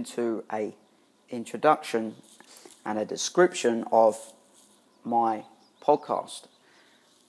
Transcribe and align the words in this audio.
you're 0.00 0.04
listening 0.04 0.04
to 0.04 0.44
a 0.52 0.74
introduction 1.28 2.14
and 2.84 2.98
a 2.98 3.04
description 3.04 3.84
of 3.92 4.32
my 5.04 5.44
podcast, 5.82 6.46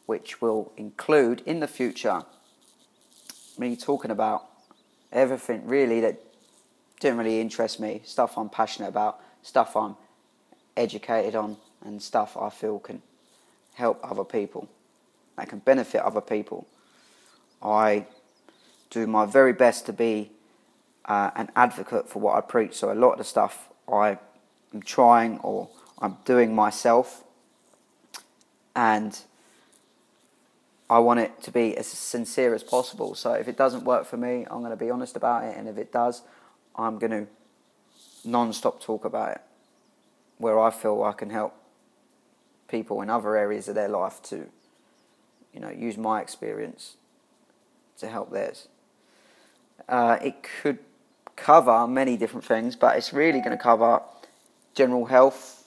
which 0.05 0.41
will 0.41 0.71
include 0.77 1.41
in 1.45 1.59
the 1.59 1.67
future 1.67 2.23
me 3.57 3.75
talking 3.75 4.11
about 4.11 4.47
everything 5.11 5.65
really 5.67 6.01
that 6.01 6.19
didn't 6.99 7.17
really 7.17 7.41
interest 7.41 7.79
me, 7.79 8.01
stuff 8.05 8.37
I'm 8.37 8.49
passionate 8.49 8.89
about, 8.89 9.19
stuff 9.43 9.75
I'm 9.75 9.95
educated 10.77 11.35
on, 11.35 11.57
and 11.83 12.01
stuff 12.01 12.37
I 12.37 12.49
feel 12.49 12.79
can 12.79 13.01
help 13.73 13.99
other 14.03 14.23
people, 14.23 14.67
that 15.35 15.49
can 15.49 15.59
benefit 15.59 16.01
other 16.01 16.21
people. 16.21 16.67
I 17.61 18.05
do 18.89 19.07
my 19.07 19.25
very 19.25 19.53
best 19.53 19.85
to 19.87 19.93
be 19.93 20.31
uh, 21.05 21.31
an 21.35 21.49
advocate 21.55 22.07
for 22.09 22.19
what 22.19 22.35
I 22.35 22.41
preach. 22.41 22.73
So 22.75 22.91
a 22.91 22.95
lot 22.95 23.13
of 23.13 23.17
the 23.17 23.23
stuff 23.23 23.69
I 23.91 24.17
am 24.73 24.81
trying 24.81 25.39
or 25.39 25.69
I'm 25.99 26.17
doing 26.25 26.55
myself, 26.55 27.23
and 28.75 29.19
I 30.89 30.99
want 30.99 31.19
it 31.19 31.41
to 31.43 31.51
be 31.51 31.77
as 31.77 31.87
sincere 31.87 32.53
as 32.53 32.63
possible. 32.63 33.15
So 33.15 33.33
if 33.33 33.47
it 33.47 33.57
doesn't 33.57 33.83
work 33.83 34.05
for 34.05 34.17
me, 34.17 34.45
I'm 34.49 34.59
going 34.59 34.71
to 34.71 34.75
be 34.75 34.89
honest 34.89 35.15
about 35.15 35.43
it, 35.45 35.57
and 35.57 35.67
if 35.67 35.77
it 35.77 35.91
does, 35.91 36.21
I'm 36.75 36.99
going 36.99 37.11
to 37.11 37.27
non-stop 38.23 38.81
talk 38.81 39.05
about 39.05 39.31
it, 39.31 39.41
where 40.37 40.59
I 40.59 40.69
feel 40.69 41.03
I 41.03 41.13
can 41.13 41.29
help 41.29 41.55
people 42.67 43.01
in 43.01 43.09
other 43.09 43.35
areas 43.35 43.67
of 43.67 43.75
their 43.75 43.89
life 43.89 44.21
to, 44.23 44.47
you 45.53 45.59
know, 45.59 45.69
use 45.69 45.97
my 45.97 46.21
experience 46.21 46.95
to 47.97 48.07
help 48.07 48.31
theirs. 48.31 48.67
Uh, 49.89 50.17
it 50.21 50.35
could 50.43 50.79
cover 51.35 51.87
many 51.87 52.17
different 52.17 52.45
things, 52.45 52.75
but 52.75 52.97
it's 52.97 53.13
really 53.13 53.39
going 53.39 53.57
to 53.57 53.61
cover 53.61 54.01
general 54.73 55.05
health, 55.05 55.65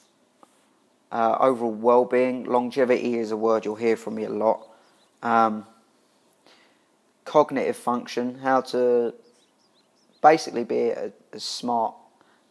uh, 1.13 1.37
overall 1.41 1.73
well-being. 1.73 2.45
Longevity 2.45 3.19
is 3.19 3.31
a 3.31 3.37
word 3.37 3.65
you'll 3.65 3.75
hear 3.75 3.97
from 3.97 4.15
me 4.15 4.25
a 4.25 4.31
lot. 4.31 4.67
Um, 5.23 5.67
cognitive 7.25 7.77
function, 7.77 8.39
how 8.39 8.61
to 8.61 9.15
basically 10.23 10.65
be 10.65 10.91
as 10.91 11.45
smart 11.45 11.95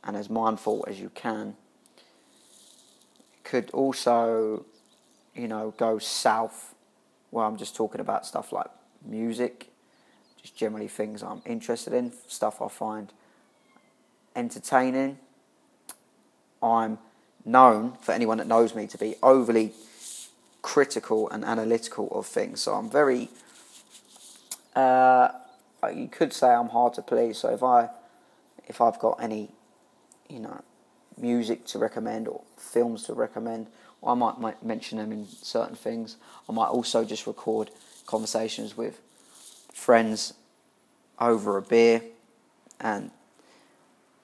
and 0.03 0.15
as 0.15 0.29
mindful 0.29 0.85
as 0.87 0.99
you 0.99 1.09
can. 1.09 1.55
Could 3.43 3.69
also, 3.71 4.65
you 5.33 5.47
know, 5.47 5.73
go 5.77 5.99
south, 5.99 6.75
where 7.29 7.45
I'm 7.45 7.57
just 7.57 7.75
talking 7.75 8.01
about 8.01 8.25
stuff 8.25 8.51
like 8.51 8.67
music, 9.05 9.72
generally 10.51 10.87
things 10.87 11.23
I'm 11.23 11.41
interested 11.45 11.93
in, 11.93 12.11
stuff 12.27 12.61
I 12.61 12.67
find 12.67 13.11
entertaining. 14.35 15.17
I'm 16.61 16.97
known, 17.45 17.97
for 18.01 18.11
anyone 18.11 18.37
that 18.37 18.47
knows 18.47 18.75
me, 18.75 18.87
to 18.87 18.97
be 18.97 19.15
overly 19.21 19.73
critical 20.61 21.29
and 21.29 21.43
analytical 21.43 22.09
of 22.11 22.25
things. 22.25 22.61
So 22.61 22.73
I'm 22.73 22.89
very, 22.89 23.29
uh, 24.75 25.29
you 25.93 26.07
could 26.07 26.33
say 26.33 26.47
I'm 26.47 26.69
hard 26.69 26.93
to 26.95 27.01
please. 27.01 27.37
So 27.37 27.49
if 27.49 27.61
I, 27.63 27.89
if 28.67 28.81
I've 28.81 28.99
got 28.99 29.21
any, 29.21 29.49
you 30.29 30.39
know, 30.39 30.61
music 31.17 31.65
to 31.67 31.79
recommend 31.79 32.27
or 32.27 32.41
films 32.57 33.03
to 33.03 33.13
recommend, 33.13 33.67
I 34.05 34.13
might, 34.13 34.39
might 34.39 34.63
mention 34.63 34.97
them 34.97 35.11
in 35.11 35.27
certain 35.27 35.75
things. 35.75 36.17
I 36.49 36.53
might 36.53 36.67
also 36.67 37.05
just 37.05 37.27
record 37.27 37.69
conversations 38.05 38.75
with 38.75 39.01
friends 39.73 40.33
over 41.19 41.57
a 41.57 41.61
beer 41.61 42.01
and 42.79 43.11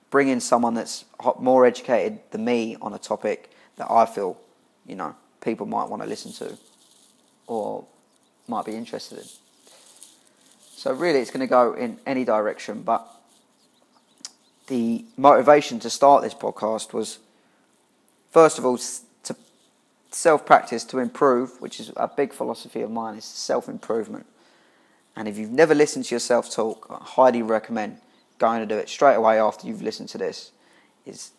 bring 0.09 0.27
in 0.27 0.39
someone 0.39 0.73
that's 0.73 1.05
more 1.39 1.65
educated 1.65 2.19
than 2.31 2.45
me 2.45 2.75
on 2.81 2.93
a 2.93 2.99
topic 2.99 3.51
that 3.77 3.89
I 3.89 4.05
feel, 4.05 4.37
you 4.85 4.95
know, 4.95 5.15
people 5.41 5.65
might 5.65 5.89
want 5.89 6.01
to 6.01 6.07
listen 6.07 6.31
to 6.33 6.57
or 7.47 7.85
might 8.47 8.65
be 8.65 8.75
interested 8.75 9.19
in. 9.19 9.25
So 10.75 10.93
really 10.93 11.19
it's 11.19 11.31
going 11.31 11.41
to 11.41 11.47
go 11.47 11.73
in 11.73 11.99
any 12.05 12.23
direction, 12.25 12.81
but 12.81 13.05
the 14.67 15.03
motivation 15.17 15.79
to 15.81 15.89
start 15.89 16.23
this 16.23 16.33
podcast 16.33 16.93
was 16.93 17.19
first 18.31 18.57
of 18.57 18.65
all 18.65 18.77
to 18.77 19.35
self 20.11 20.45
practice 20.45 20.83
to 20.85 20.99
improve, 20.99 21.59
which 21.59 21.79
is 21.79 21.91
a 21.97 22.07
big 22.07 22.33
philosophy 22.33 22.81
of 22.81 22.91
mine, 22.91 23.15
is 23.15 23.25
self 23.25 23.67
improvement. 23.67 24.25
And 25.19 25.27
if 25.27 25.37
you've 25.37 25.51
never 25.51 25.75
listened 25.75 26.05
to 26.05 26.15
yourself 26.15 26.49
talk, 26.49 26.87
I 26.89 27.03
highly 27.03 27.41
recommend 27.41 27.97
going 28.37 28.61
to 28.61 28.65
do 28.65 28.79
it 28.79 28.87
straight 28.87 29.15
away 29.15 29.37
after 29.37 29.67
you've 29.67 29.81
listened 29.81 30.07
to 30.09 30.17
this. 30.17 30.51
Is 31.05 31.31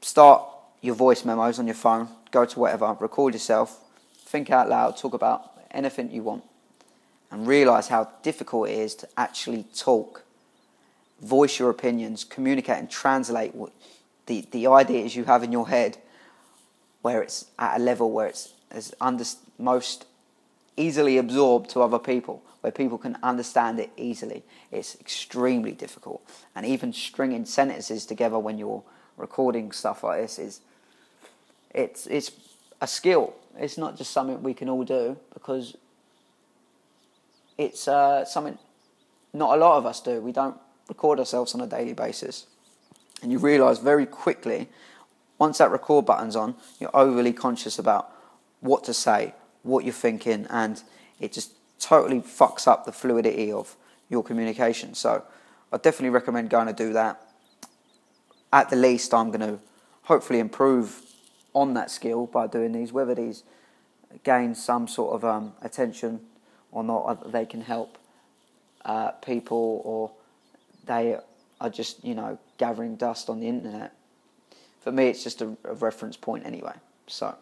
start 0.00 0.42
your 0.80 0.94
voice 0.94 1.26
memos 1.26 1.58
on 1.58 1.66
your 1.66 1.74
phone, 1.74 2.08
go 2.30 2.46
to 2.46 2.58
whatever, 2.58 2.96
record 3.00 3.34
yourself, 3.34 3.80
think 4.16 4.48
out 4.48 4.70
loud, 4.70 4.96
talk 4.96 5.12
about 5.12 5.52
anything 5.72 6.10
you 6.10 6.22
want, 6.22 6.42
and 7.30 7.46
realize 7.46 7.88
how 7.88 8.08
difficult 8.22 8.70
it 8.70 8.78
is 8.78 8.94
to 8.94 9.08
actually 9.14 9.66
talk, 9.76 10.24
voice 11.20 11.58
your 11.58 11.68
opinions, 11.68 12.24
communicate, 12.24 12.78
and 12.78 12.90
translate 12.90 13.54
what 13.54 13.72
the, 14.24 14.40
the 14.52 14.68
ideas 14.68 15.14
you 15.14 15.24
have 15.24 15.42
in 15.42 15.52
your 15.52 15.68
head 15.68 15.98
where 17.02 17.20
it's 17.20 17.44
at 17.58 17.78
a 17.78 17.82
level 17.82 18.10
where 18.10 18.28
it's 18.28 18.54
as 18.70 18.94
under, 19.02 19.24
most 19.58 20.06
easily 20.76 21.18
absorbed 21.18 21.70
to 21.70 21.80
other 21.80 21.98
people 21.98 22.42
where 22.60 22.72
people 22.72 22.98
can 22.98 23.16
understand 23.22 23.78
it 23.78 23.90
easily. 23.96 24.42
It's 24.72 24.98
extremely 25.00 25.72
difficult. 25.72 26.22
And 26.54 26.64
even 26.64 26.92
stringing 26.92 27.44
sentences 27.44 28.06
together 28.06 28.38
when 28.38 28.58
you're 28.58 28.82
recording 29.16 29.70
stuff 29.72 30.02
like 30.02 30.22
this 30.22 30.38
is 30.38 30.60
it's 31.74 32.06
it's 32.06 32.32
a 32.80 32.86
skill. 32.86 33.34
It's 33.58 33.78
not 33.78 33.96
just 33.96 34.10
something 34.10 34.42
we 34.42 34.54
can 34.54 34.68
all 34.68 34.84
do 34.84 35.16
because 35.32 35.76
it's 37.58 37.86
uh, 37.86 38.24
something 38.24 38.58
not 39.32 39.56
a 39.56 39.60
lot 39.60 39.78
of 39.78 39.86
us 39.86 40.00
do. 40.00 40.20
We 40.20 40.32
don't 40.32 40.56
record 40.88 41.18
ourselves 41.18 41.54
on 41.54 41.60
a 41.60 41.66
daily 41.66 41.92
basis. 41.92 42.46
And 43.22 43.32
you 43.32 43.38
realise 43.38 43.78
very 43.78 44.06
quickly, 44.06 44.68
once 45.38 45.58
that 45.58 45.70
record 45.70 46.06
button's 46.06 46.36
on, 46.36 46.54
you're 46.78 46.94
overly 46.94 47.32
conscious 47.32 47.78
about 47.78 48.10
what 48.60 48.84
to 48.84 48.94
say, 48.94 49.34
what 49.64 49.84
you're 49.84 49.92
thinking, 49.92 50.46
and 50.48 50.82
it 51.18 51.32
just 51.32 51.52
totally 51.80 52.20
fucks 52.20 52.68
up 52.68 52.86
the 52.86 52.92
fluidity 52.92 53.50
of 53.50 53.76
your 54.08 54.22
communication. 54.22 54.94
So 54.94 55.24
I 55.72 55.78
definitely 55.78 56.10
recommend 56.10 56.50
going 56.50 56.68
to 56.68 56.72
do 56.72 56.92
that. 56.92 57.20
At 58.52 58.70
the 58.70 58.76
least, 58.76 59.12
I'm 59.12 59.30
going 59.30 59.40
to 59.40 59.58
hopefully 60.02 60.38
improve 60.38 61.02
on 61.54 61.74
that 61.74 61.90
skill 61.90 62.26
by 62.26 62.46
doing 62.46 62.72
these, 62.72 62.92
whether 62.92 63.14
these 63.14 63.42
gain 64.22 64.54
some 64.54 64.86
sort 64.86 65.14
of 65.14 65.24
um, 65.24 65.52
attention 65.62 66.20
or 66.70 66.84
not, 66.84 67.32
they 67.32 67.46
can 67.46 67.62
help 67.62 67.98
uh, 68.84 69.10
people 69.12 69.80
or 69.84 70.10
they 70.86 71.18
are 71.60 71.70
just, 71.70 72.04
you 72.04 72.14
know, 72.14 72.38
gathering 72.58 72.96
dust 72.96 73.28
on 73.30 73.40
the 73.40 73.48
internet. 73.48 73.96
For 74.80 74.92
me, 74.92 75.08
it's 75.08 75.24
just 75.24 75.40
a, 75.40 75.56
a 75.64 75.74
reference 75.74 76.16
point 76.16 76.44
anyway. 76.44 76.74
So. 77.06 77.34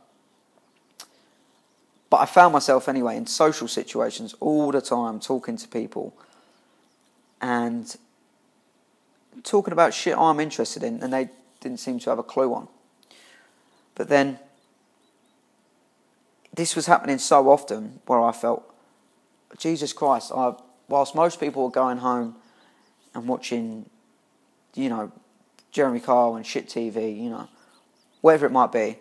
But 2.12 2.20
I 2.20 2.26
found 2.26 2.53
myself 2.53 2.91
anyway 2.91 3.17
in 3.17 3.26
social 3.26 3.67
situations 3.67 4.35
all 4.38 4.70
the 4.70 4.82
time 4.82 5.19
talking 5.19 5.56
to 5.56 5.67
people 5.67 6.14
and 7.41 7.97
talking 9.44 9.73
about 9.73 9.94
shit 9.94 10.19
I'm 10.19 10.38
interested 10.38 10.82
in 10.82 11.03
and 11.03 11.11
they 11.11 11.31
didn't 11.62 11.81
seem 11.81 11.99
to 12.00 12.11
have 12.11 12.19
a 12.19 12.23
clue 12.23 12.53
on. 12.53 12.69
But 13.94 14.11
then 14.11 14.38
this 16.55 16.76
was 16.76 16.85
happening 16.85 17.17
so 17.17 17.49
often 17.49 18.00
where 18.05 18.20
I 18.20 18.32
felt, 18.32 18.62
Jesus 19.56 19.94
Christ, 19.94 20.32
I, 20.37 20.53
whilst 20.91 21.14
most 21.14 21.41
people 21.41 21.62
were 21.62 21.70
going 21.70 21.97
home 21.97 22.37
and 23.14 23.26
watching, 23.26 23.88
you 24.75 24.91
know, 24.91 25.11
Jeremy 25.70 26.00
Kyle 26.00 26.35
and 26.35 26.44
shit 26.44 26.67
TV, 26.67 27.17
you 27.19 27.31
know, 27.31 27.49
whatever 28.20 28.44
it 28.44 28.53
might 28.53 28.70
be, 28.70 28.99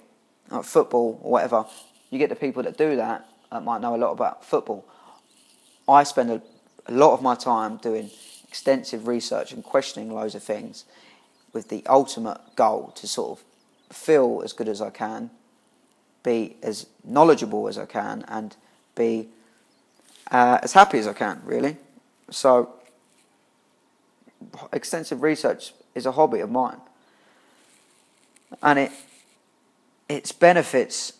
like 0.50 0.63
football 0.63 1.19
or 1.22 1.31
whatever, 1.34 1.66
you 2.12 2.19
get 2.19 2.30
the 2.30 2.36
people 2.36 2.62
that 2.63 2.78
do 2.78 2.98
that 2.98 3.28
that 3.52 3.63
might 3.63 3.81
know 3.81 3.96
a 3.96 3.98
lot 3.98 4.12
about 4.12 4.46
football. 4.46 4.86
I 5.88 6.04
spend 6.04 6.30
a, 6.30 6.42
a 6.86 6.92
lot 6.92 7.13
of 7.13 7.22
my 7.22 7.36
time 7.36 7.78
doing 7.78 8.12
extensive 8.48 9.08
research 9.08 9.52
and 9.52 9.63
questioning 9.63 10.13
loads 10.13 10.36
of 10.36 10.44
things 10.44 10.86
with 11.54 11.69
the 11.69 11.84
ultimate 11.88 12.40
goal 12.56 12.92
to 12.96 13.08
sort 13.08 13.40
of 13.40 13.96
feel 13.96 14.42
as 14.44 14.54
good 14.54 14.68
as 14.68 14.81
I 14.81 14.90
can, 14.90 15.31
be 16.24 16.58
as 16.62 16.86
knowledgeable 17.04 17.68
as 17.68 17.78
I 17.78 17.86
can, 17.86 18.24
and 18.28 18.56
be 18.96 19.30
uh, 20.30 20.60
as 20.62 20.74
happy 20.74 21.00
as 21.00 21.08
I 21.08 21.13
can, 21.13 21.42
really. 21.44 21.78
So, 22.30 22.74
extensive 24.72 25.22
research 25.22 25.74
is 25.96 26.06
a 26.06 26.12
hobby 26.13 26.40
of 26.40 26.52
mine. 26.52 26.80
And 28.62 28.80
it 28.80 28.92
its 30.10 30.34
benefits 30.34 31.13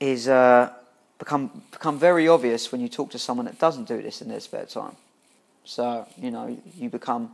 is 0.00 0.28
uh, 0.28 0.70
become 1.18 1.62
become 1.70 1.98
very 1.98 2.28
obvious 2.28 2.72
when 2.72 2.80
you 2.80 2.88
talk 2.88 3.10
to 3.10 3.18
someone 3.18 3.46
that 3.46 3.58
doesn't 3.58 3.88
do 3.88 4.02
this 4.02 4.20
in 4.22 4.28
their 4.28 4.40
spare 4.40 4.66
time. 4.66 4.96
So 5.64 6.06
you 6.16 6.30
know 6.30 6.58
you 6.76 6.90
become 6.90 7.32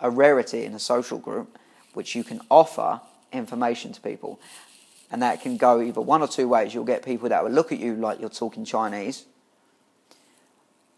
a 0.00 0.10
rarity 0.10 0.64
in 0.64 0.74
a 0.74 0.78
social 0.78 1.18
group, 1.18 1.58
which 1.94 2.14
you 2.14 2.24
can 2.24 2.40
offer 2.50 3.00
information 3.32 3.92
to 3.92 4.00
people. 4.00 4.40
And 5.10 5.22
that 5.22 5.42
can 5.42 5.56
go 5.56 5.80
either 5.80 6.00
one 6.00 6.22
or 6.22 6.28
two 6.28 6.48
ways. 6.48 6.74
You'll 6.74 6.84
get 6.84 7.04
people 7.04 7.28
that 7.28 7.44
will 7.44 7.50
look 7.50 7.70
at 7.70 7.78
you 7.78 7.94
like 7.94 8.20
you're 8.20 8.28
talking 8.28 8.64
Chinese, 8.64 9.24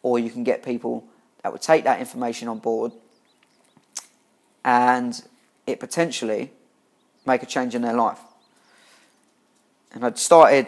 or 0.02 0.18
you 0.18 0.30
can 0.30 0.42
get 0.42 0.64
people 0.64 1.04
that 1.42 1.52
will 1.52 1.58
take 1.58 1.84
that 1.84 2.00
information 2.00 2.48
on 2.48 2.58
board 2.58 2.92
and 4.64 5.22
it 5.66 5.78
potentially 5.78 6.50
make 7.24 7.42
a 7.42 7.46
change 7.46 7.74
in 7.74 7.82
their 7.82 7.94
life. 7.94 8.18
And 9.92 10.04
I'd 10.04 10.18
started 10.18 10.66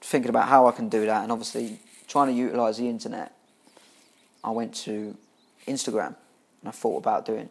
thinking 0.00 0.28
about 0.28 0.48
how 0.48 0.66
I 0.66 0.72
can 0.72 0.88
do 0.88 1.06
that, 1.06 1.22
and 1.22 1.32
obviously 1.32 1.80
trying 2.08 2.28
to 2.28 2.32
utilize 2.32 2.78
the 2.78 2.88
internet. 2.88 3.32
I 4.42 4.50
went 4.50 4.74
to 4.86 5.16
Instagram 5.66 6.16
and 6.60 6.68
I 6.68 6.70
thought 6.70 6.98
about 6.98 7.26
doing 7.26 7.48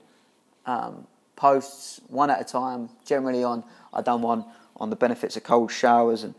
um, 0.65 1.07
posts 1.35 2.01
one 2.07 2.29
at 2.29 2.41
a 2.41 2.43
time. 2.43 2.89
Generally, 3.05 3.43
on 3.43 3.63
I 3.93 4.01
done 4.01 4.21
one 4.21 4.45
on 4.77 4.89
the 4.89 4.95
benefits 4.95 5.37
of 5.37 5.43
cold 5.43 5.71
showers 5.71 6.23
and 6.23 6.35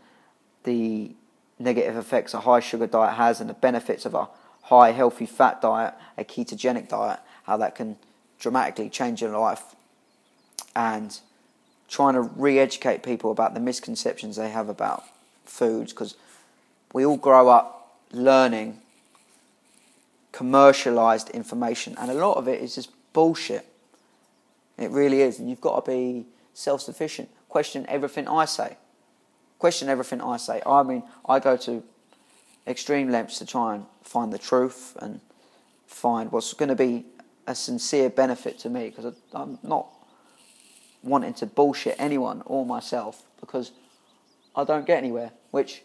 the 0.63 1.11
negative 1.59 1.95
effects 1.95 2.33
a 2.33 2.41
high 2.41 2.59
sugar 2.59 2.87
diet 2.87 3.15
has, 3.15 3.41
and 3.41 3.49
the 3.49 3.55
benefits 3.55 4.05
of 4.05 4.13
a 4.13 4.27
high 4.63 4.91
healthy 4.91 5.25
fat 5.25 5.61
diet, 5.61 5.93
a 6.17 6.23
ketogenic 6.23 6.89
diet, 6.89 7.19
how 7.43 7.57
that 7.57 7.75
can 7.75 7.97
dramatically 8.39 8.89
change 8.89 9.21
your 9.21 9.37
life, 9.37 9.75
and 10.75 11.19
trying 11.87 12.13
to 12.13 12.21
re-educate 12.21 13.03
people 13.03 13.31
about 13.31 13.53
the 13.53 13.59
misconceptions 13.59 14.37
they 14.37 14.49
have 14.49 14.69
about 14.69 15.03
foods 15.45 15.93
because 15.93 16.15
we 16.93 17.05
all 17.05 17.17
grow 17.17 17.49
up 17.49 17.97
learning 18.11 18.79
commercialized 20.31 21.29
information 21.29 21.95
and 21.99 22.09
a 22.09 22.13
lot 22.13 22.37
of 22.37 22.47
it 22.47 22.61
is 22.61 22.75
just 22.75 22.91
bullshit. 23.13 23.65
It 24.77 24.89
really 24.91 25.21
is 25.21 25.39
and 25.39 25.49
you've 25.49 25.61
got 25.61 25.85
to 25.85 25.91
be 25.91 26.25
self-sufficient. 26.53 27.29
Question 27.49 27.85
everything 27.89 28.27
i 28.27 28.45
say. 28.45 28.77
Question 29.59 29.89
everything 29.89 30.21
i 30.21 30.37
say. 30.37 30.61
I 30.65 30.83
mean 30.83 31.03
i 31.27 31.39
go 31.39 31.57
to 31.57 31.83
extreme 32.67 33.09
lengths 33.09 33.39
to 33.39 33.45
try 33.45 33.75
and 33.75 33.85
find 34.03 34.31
the 34.31 34.37
truth 34.37 34.95
and 35.01 35.19
find 35.87 36.31
what's 36.31 36.53
going 36.53 36.69
to 36.69 36.75
be 36.75 37.05
a 37.47 37.55
sincere 37.55 38.09
benefit 38.09 38.59
to 38.59 38.69
me 38.69 38.89
because 38.89 39.13
i'm 39.33 39.57
not 39.63 39.87
wanting 41.03 41.33
to 41.33 41.45
bullshit 41.45 41.95
anyone 41.97 42.43
or 42.45 42.65
myself 42.65 43.23
because 43.39 43.71
I 44.55 44.63
don't 44.63 44.85
get 44.85 44.97
anywhere, 44.97 45.31
which 45.51 45.83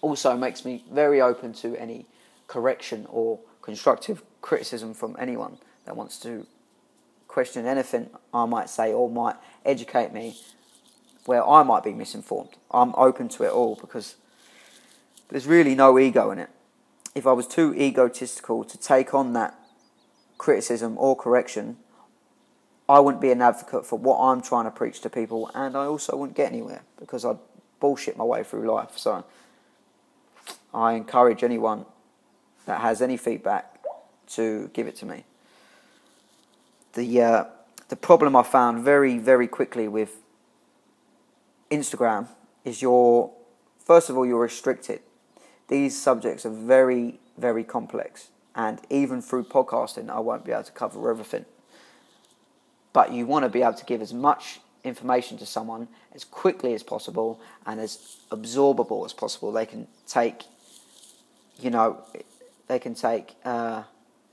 also 0.00 0.36
makes 0.36 0.64
me 0.64 0.84
very 0.90 1.20
open 1.20 1.52
to 1.54 1.76
any 1.76 2.06
correction 2.46 3.06
or 3.10 3.40
constructive 3.62 4.22
criticism 4.40 4.94
from 4.94 5.16
anyone 5.18 5.58
that 5.84 5.96
wants 5.96 6.18
to 6.20 6.46
question 7.26 7.66
anything 7.66 8.10
I 8.32 8.46
might 8.46 8.70
say 8.70 8.92
or 8.92 9.10
might 9.10 9.36
educate 9.64 10.12
me 10.12 10.36
where 11.26 11.46
I 11.46 11.62
might 11.62 11.84
be 11.84 11.92
misinformed. 11.92 12.56
I'm 12.70 12.94
open 12.94 13.28
to 13.30 13.44
it 13.44 13.50
all 13.50 13.76
because 13.76 14.16
there's 15.28 15.46
really 15.46 15.74
no 15.74 15.98
ego 15.98 16.30
in 16.30 16.38
it. 16.38 16.48
If 17.14 17.26
I 17.26 17.32
was 17.32 17.46
too 17.46 17.74
egotistical 17.74 18.64
to 18.64 18.78
take 18.78 19.12
on 19.12 19.34
that 19.34 19.54
criticism 20.38 20.96
or 20.96 21.16
correction, 21.16 21.76
I 22.88 23.00
wouldn't 23.00 23.20
be 23.20 23.30
an 23.30 23.42
advocate 23.42 23.84
for 23.84 23.98
what 23.98 24.18
I'm 24.18 24.40
trying 24.40 24.64
to 24.64 24.70
preach 24.70 25.00
to 25.02 25.10
people, 25.10 25.50
and 25.54 25.76
I 25.76 25.84
also 25.84 26.16
wouldn't 26.16 26.36
get 26.36 26.50
anywhere 26.50 26.82
because 26.98 27.24
I'd 27.24 27.36
bullshit 27.80 28.16
my 28.16 28.24
way 28.24 28.42
through 28.42 28.70
life. 28.70 28.96
So 28.96 29.24
I 30.72 30.94
encourage 30.94 31.42
anyone 31.42 31.86
that 32.66 32.80
has 32.80 33.00
any 33.00 33.16
feedback 33.16 33.80
to 34.28 34.70
give 34.72 34.86
it 34.86 34.96
to 34.96 35.06
me. 35.06 35.24
The 36.94 37.22
uh, 37.22 37.44
the 37.88 37.96
problem 37.96 38.36
I 38.36 38.42
found 38.42 38.84
very 38.84 39.18
very 39.18 39.48
quickly 39.48 39.88
with 39.88 40.16
Instagram 41.70 42.28
is 42.64 42.82
you're 42.82 43.30
first 43.78 44.10
of 44.10 44.16
all 44.16 44.26
you're 44.26 44.40
restricted. 44.40 45.00
These 45.68 46.00
subjects 46.00 46.44
are 46.46 46.50
very 46.50 47.20
very 47.36 47.64
complex, 47.64 48.28
and 48.54 48.80
even 48.90 49.22
through 49.22 49.44
podcasting, 49.44 50.10
I 50.10 50.18
won't 50.18 50.44
be 50.44 50.52
able 50.52 50.64
to 50.64 50.72
cover 50.72 51.10
everything 51.10 51.44
but 52.92 53.12
you 53.12 53.26
want 53.26 53.44
to 53.44 53.48
be 53.48 53.62
able 53.62 53.74
to 53.74 53.84
give 53.84 54.02
as 54.02 54.12
much 54.12 54.60
information 54.88 55.38
to 55.38 55.46
someone 55.46 55.88
as 56.14 56.24
quickly 56.24 56.74
as 56.74 56.82
possible 56.82 57.40
and 57.66 57.80
as 57.80 58.16
absorbable 58.30 59.04
as 59.04 59.12
possible. 59.12 59.52
They 59.52 59.66
can 59.66 59.86
take, 60.06 60.44
you 61.60 61.70
know, 61.70 62.04
they 62.66 62.78
can 62.78 62.94
take 62.94 63.36
uh, 63.44 63.84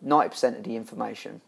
90% 0.05 0.57
of 0.57 0.63
the 0.63 0.75
information 0.75 1.41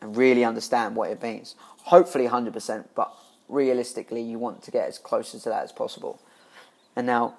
and 0.00 0.16
really 0.16 0.44
understand 0.44 0.96
what 0.96 1.10
it 1.10 1.22
means. 1.22 1.54
Hopefully 1.84 2.28
100%, 2.28 2.84
but 2.94 3.12
realistically, 3.48 4.22
you 4.22 4.38
want 4.38 4.62
to 4.62 4.70
get 4.70 4.88
as 4.88 4.98
close 4.98 5.32
to 5.32 5.48
that 5.48 5.64
as 5.64 5.72
possible. 5.72 6.20
And 6.94 7.06
now, 7.06 7.34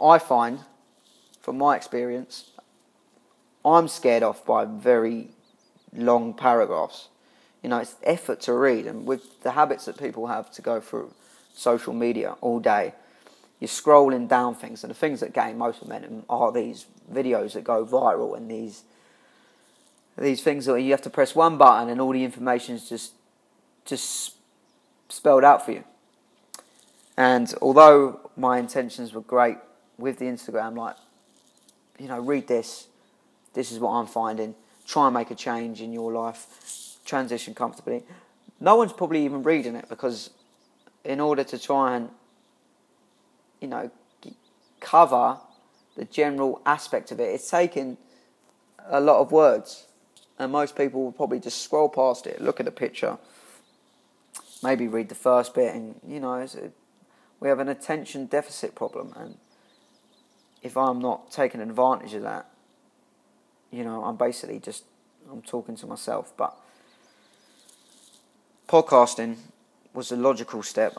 I 0.00 0.18
find, 0.18 0.60
from 1.40 1.58
my 1.58 1.76
experience, 1.76 2.50
I'm 3.64 3.88
scared 3.88 4.22
off 4.22 4.44
by 4.44 4.64
very 4.64 5.30
long 5.92 6.34
paragraphs 6.34 7.08
you 7.64 7.70
know, 7.70 7.78
it's 7.78 7.96
effort 8.02 8.42
to 8.42 8.52
read. 8.52 8.86
And 8.86 9.06
with 9.06 9.40
the 9.42 9.52
habits 9.52 9.86
that 9.86 9.96
people 9.96 10.26
have 10.26 10.52
to 10.52 10.60
go 10.60 10.80
through 10.80 11.14
social 11.54 11.94
media 11.94 12.36
all 12.42 12.60
day, 12.60 12.92
you're 13.58 13.68
scrolling 13.68 14.28
down 14.28 14.54
things. 14.54 14.84
And 14.84 14.90
the 14.90 14.94
things 14.94 15.20
that 15.20 15.32
gain 15.32 15.56
most 15.56 15.80
momentum 15.80 16.24
are 16.28 16.52
these 16.52 16.84
videos 17.10 17.54
that 17.54 17.64
go 17.64 17.86
viral 17.86 18.36
and 18.36 18.50
these 18.50 18.84
these 20.16 20.42
things 20.42 20.66
that 20.66 20.80
you 20.80 20.92
have 20.92 21.02
to 21.02 21.10
press 21.10 21.34
one 21.34 21.56
button 21.58 21.88
and 21.88 22.00
all 22.00 22.12
the 22.12 22.22
information 22.22 22.76
is 22.76 22.88
just 22.88 23.14
just 23.86 24.34
spelled 25.08 25.42
out 25.42 25.64
for 25.64 25.72
you. 25.72 25.84
And 27.16 27.52
although 27.62 28.30
my 28.36 28.58
intentions 28.58 29.14
were 29.14 29.22
great 29.22 29.56
with 29.96 30.18
the 30.18 30.26
Instagram, 30.26 30.76
like, 30.76 30.96
you 31.98 32.08
know, 32.08 32.20
read 32.20 32.46
this, 32.46 32.88
this 33.54 33.72
is 33.72 33.78
what 33.78 33.92
I'm 33.92 34.06
finding, 34.06 34.54
try 34.86 35.06
and 35.06 35.14
make 35.14 35.30
a 35.30 35.34
change 35.34 35.80
in 35.80 35.94
your 35.94 36.12
life 36.12 36.83
transition 37.04 37.54
comfortably. 37.54 38.02
No 38.60 38.76
one's 38.76 38.92
probably 38.92 39.24
even 39.24 39.42
reading 39.42 39.74
it 39.74 39.88
because, 39.88 40.30
in 41.04 41.20
order 41.20 41.44
to 41.44 41.58
try 41.58 41.96
and, 41.96 42.08
you 43.60 43.68
know, 43.68 43.90
cover 44.80 45.38
the 45.96 46.04
general 46.04 46.60
aspect 46.66 47.10
of 47.12 47.20
it, 47.20 47.24
it's 47.24 47.50
taken 47.50 47.96
a 48.86 49.00
lot 49.00 49.20
of 49.20 49.32
words, 49.32 49.86
and 50.38 50.52
most 50.52 50.76
people 50.76 51.02
will 51.02 51.12
probably 51.12 51.40
just 51.40 51.62
scroll 51.62 51.88
past 51.88 52.26
it, 52.26 52.40
look 52.40 52.60
at 52.60 52.66
the 52.66 52.72
picture, 52.72 53.18
maybe 54.62 54.88
read 54.88 55.08
the 55.08 55.14
first 55.14 55.54
bit, 55.54 55.74
and 55.74 56.00
you 56.06 56.20
know, 56.20 56.34
a, 56.34 56.48
we 57.40 57.48
have 57.48 57.60
an 57.60 57.68
attention 57.68 58.26
deficit 58.26 58.74
problem, 58.74 59.12
and 59.16 59.36
if 60.62 60.76
I'm 60.76 60.98
not 60.98 61.30
taking 61.30 61.60
advantage 61.60 62.14
of 62.14 62.22
that, 62.22 62.48
you 63.70 63.84
know, 63.84 64.04
I'm 64.04 64.16
basically 64.16 64.58
just 64.58 64.84
I'm 65.30 65.42
talking 65.42 65.76
to 65.76 65.86
myself, 65.86 66.32
but 66.36 66.56
podcasting 68.68 69.36
was 69.92 70.10
a 70.10 70.16
logical 70.16 70.62
step 70.62 70.96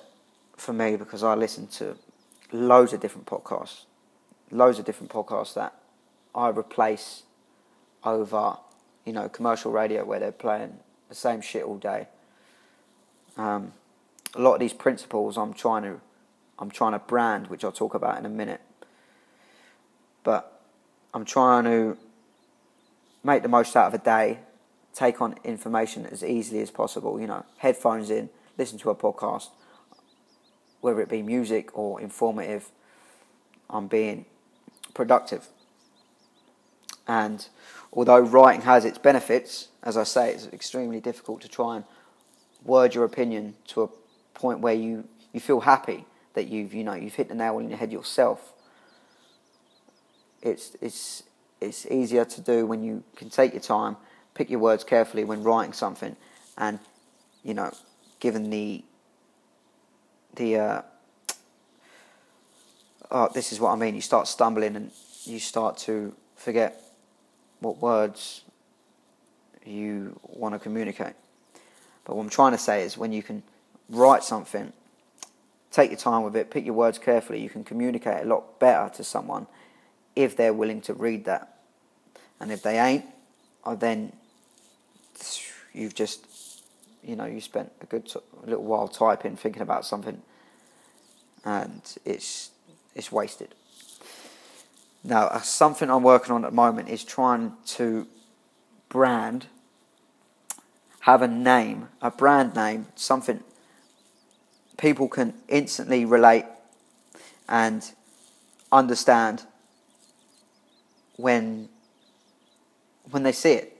for 0.56 0.74
me 0.74 0.96
because 0.96 1.24
I 1.24 1.36
listened 1.36 1.72
to 1.72 1.98
loads 2.52 2.94
of 2.94 3.02
different 3.02 3.28
podcasts, 3.28 3.82
loads 4.52 4.80
of 4.80 4.86
different 4.86 5.12
podcasts 5.12 5.54
that 5.56 5.74
I 6.34 6.50
replace 6.50 7.24
over, 8.04 8.58
you 9.04 9.14
know, 9.14 9.28
commercial 9.30 9.72
radio 9.72 10.06
where 10.06 10.20
they're 10.20 10.32
playing 10.32 10.78
the 11.10 11.16
same 11.16 11.42
shit 11.42 11.64
all 11.64 11.78
day. 11.78 12.08
Um, 13.38 13.74
a 14.36 14.42
lot 14.42 14.54
of 14.54 14.60
these 14.60 14.74
principles 14.74 15.38
I'm 15.38 15.54
trying 15.54 15.84
to, 15.84 16.00
I'm 16.60 16.70
trying 16.70 16.94
to 16.94 17.00
brand, 17.00 17.48
which 17.48 17.64
I'll 17.64 17.72
talk 17.72 17.94
about 17.94 18.18
in 18.18 18.26
a 18.26 18.30
minute. 18.30 18.62
But 20.24 20.62
I'm 21.14 21.26
trying 21.26 21.66
to 21.66 21.98
make 23.24 23.42
the 23.42 23.50
most 23.50 23.76
out 23.76 23.88
of 23.88 23.94
a 23.94 24.04
day 24.04 24.40
take 24.96 25.22
on 25.22 25.36
information 25.44 26.06
as 26.06 26.24
easily 26.24 26.62
as 26.62 26.72
possible. 26.72 27.20
You 27.20 27.28
know, 27.28 27.46
headphones 27.58 28.10
in, 28.10 28.30
listen 28.58 28.80
to 28.80 28.90
a 28.90 28.96
podcast, 28.96 29.50
whether 30.82 31.02
it 31.02 31.10
be 31.10 31.22
music 31.22 31.78
or 31.78 32.02
informative. 32.02 32.72
I'm 33.70 33.88
being 33.88 34.26
productive. 34.94 35.48
And 37.08 37.48
although 37.94 38.20
writing 38.20 38.62
has 38.62 38.86
its 38.86 38.98
benefits, 38.98 39.68
as 39.84 39.98
I 39.98 40.04
say, 40.04 40.34
it's 40.34 40.48
extremely 40.48 41.00
difficult 41.00 41.42
to 41.42 41.48
try 41.48 41.76
and 41.76 41.86
word 42.64 42.96
your 42.96 43.04
opinion 43.04 43.56
to 43.68 43.84
a 43.84 43.90
point 44.34 44.60
where 44.60 44.74
you, 44.74 45.08
you 45.34 45.40
feel 45.40 45.60
happy 45.60 46.06
that 46.36 46.48
you've 46.48 46.74
you 46.74 46.84
know 46.84 46.94
you've 46.94 47.16
hit 47.16 47.30
the 47.30 47.36
nail 47.36 47.56
on 47.56 47.70
the 47.70 47.76
head 47.76 47.92
yourself. 47.92 48.54
It's 50.42 50.76
it's 50.82 51.24
it's 51.60 51.86
easier 51.88 52.26
to 52.26 52.42
do 52.42 52.66
when 52.66 52.84
you 52.84 53.04
can 53.16 53.30
take 53.30 53.54
your 53.54 53.62
time 53.62 53.98
pick 54.36 54.52
your 54.52 54.60
words 54.60 54.84
carefully 54.84 55.24
when 55.24 55.42
writing 55.42 55.74
something, 55.74 56.16
and 56.58 56.78
you 57.44 57.56
know, 57.56 57.72
given 58.20 58.52
the 58.52 58.84
the 60.36 60.58
uh, 60.58 60.82
oh, 63.10 63.30
this 63.34 63.52
is 63.52 63.60
what 63.60 63.72
I 63.72 63.76
mean. 63.76 63.96
You 63.96 64.02
start 64.02 64.28
stumbling 64.28 64.76
and 64.76 64.92
you 65.24 65.40
start 65.40 65.78
to 65.80 66.14
forget 66.36 66.80
what 67.60 67.80
words 67.80 68.44
you 69.66 70.20
want 70.24 70.54
to 70.54 70.60
communicate. 70.60 71.14
But 72.04 72.16
what 72.16 72.24
I'm 72.24 72.30
trying 72.30 72.52
to 72.52 72.58
say 72.58 72.84
is 72.84 72.98
when 72.98 73.12
you 73.12 73.24
can 73.24 73.42
write 73.90 74.24
something, 74.24 74.72
take 75.72 75.90
your 75.90 76.00
time 76.00 76.24
with 76.24 76.36
it, 76.36 76.52
pick 76.52 76.66
your 76.66 76.76
words 76.76 77.00
carefully, 77.00 77.42
you 77.42 77.50
can 77.50 77.64
communicate 77.64 78.24
a 78.24 78.26
lot 78.26 78.60
better 78.60 78.94
to 78.96 79.04
someone 79.04 79.48
if 80.16 80.38
they're 80.38 80.54
willing 80.54 80.82
to 80.82 80.94
read 80.94 81.26
that. 81.26 81.58
And 82.40 82.52
if 82.52 82.62
they 82.62 82.80
ain't, 82.80 83.06
uh, 83.64 83.76
then 83.76 84.12
you've 85.74 85.96
just, 85.96 86.26
you 87.04 87.16
know, 87.16 87.26
you 87.26 87.42
spent 87.42 87.72
a 87.82 87.86
good 87.86 88.12
little 88.44 88.64
while 88.64 88.88
typing, 88.88 89.36
thinking 89.36 89.62
about 89.62 89.86
something, 89.86 90.22
and 91.44 91.82
it's 92.06 92.52
it's 92.96 93.12
wasted. 93.12 93.54
Now, 95.04 95.28
uh, 95.28 95.42
something 95.42 95.90
I'm 95.90 96.02
working 96.02 96.34
on 96.34 96.44
at 96.46 96.52
the 96.52 96.56
moment 96.56 96.90
is 96.90 97.04
trying 97.04 97.54
to 97.68 98.08
brand, 98.90 99.46
have 101.02 101.22
a 101.22 101.28
name, 101.28 101.90
a 102.02 102.10
brand 102.10 102.56
name, 102.56 102.88
something 102.96 103.44
people 104.78 105.08
can 105.08 105.34
instantly 105.48 106.06
relate 106.06 106.46
and 107.48 107.92
understand 108.72 109.44
when 111.18 111.70
when 113.12 113.24
they 113.24 113.32
see 113.32 113.54
it. 113.54 113.75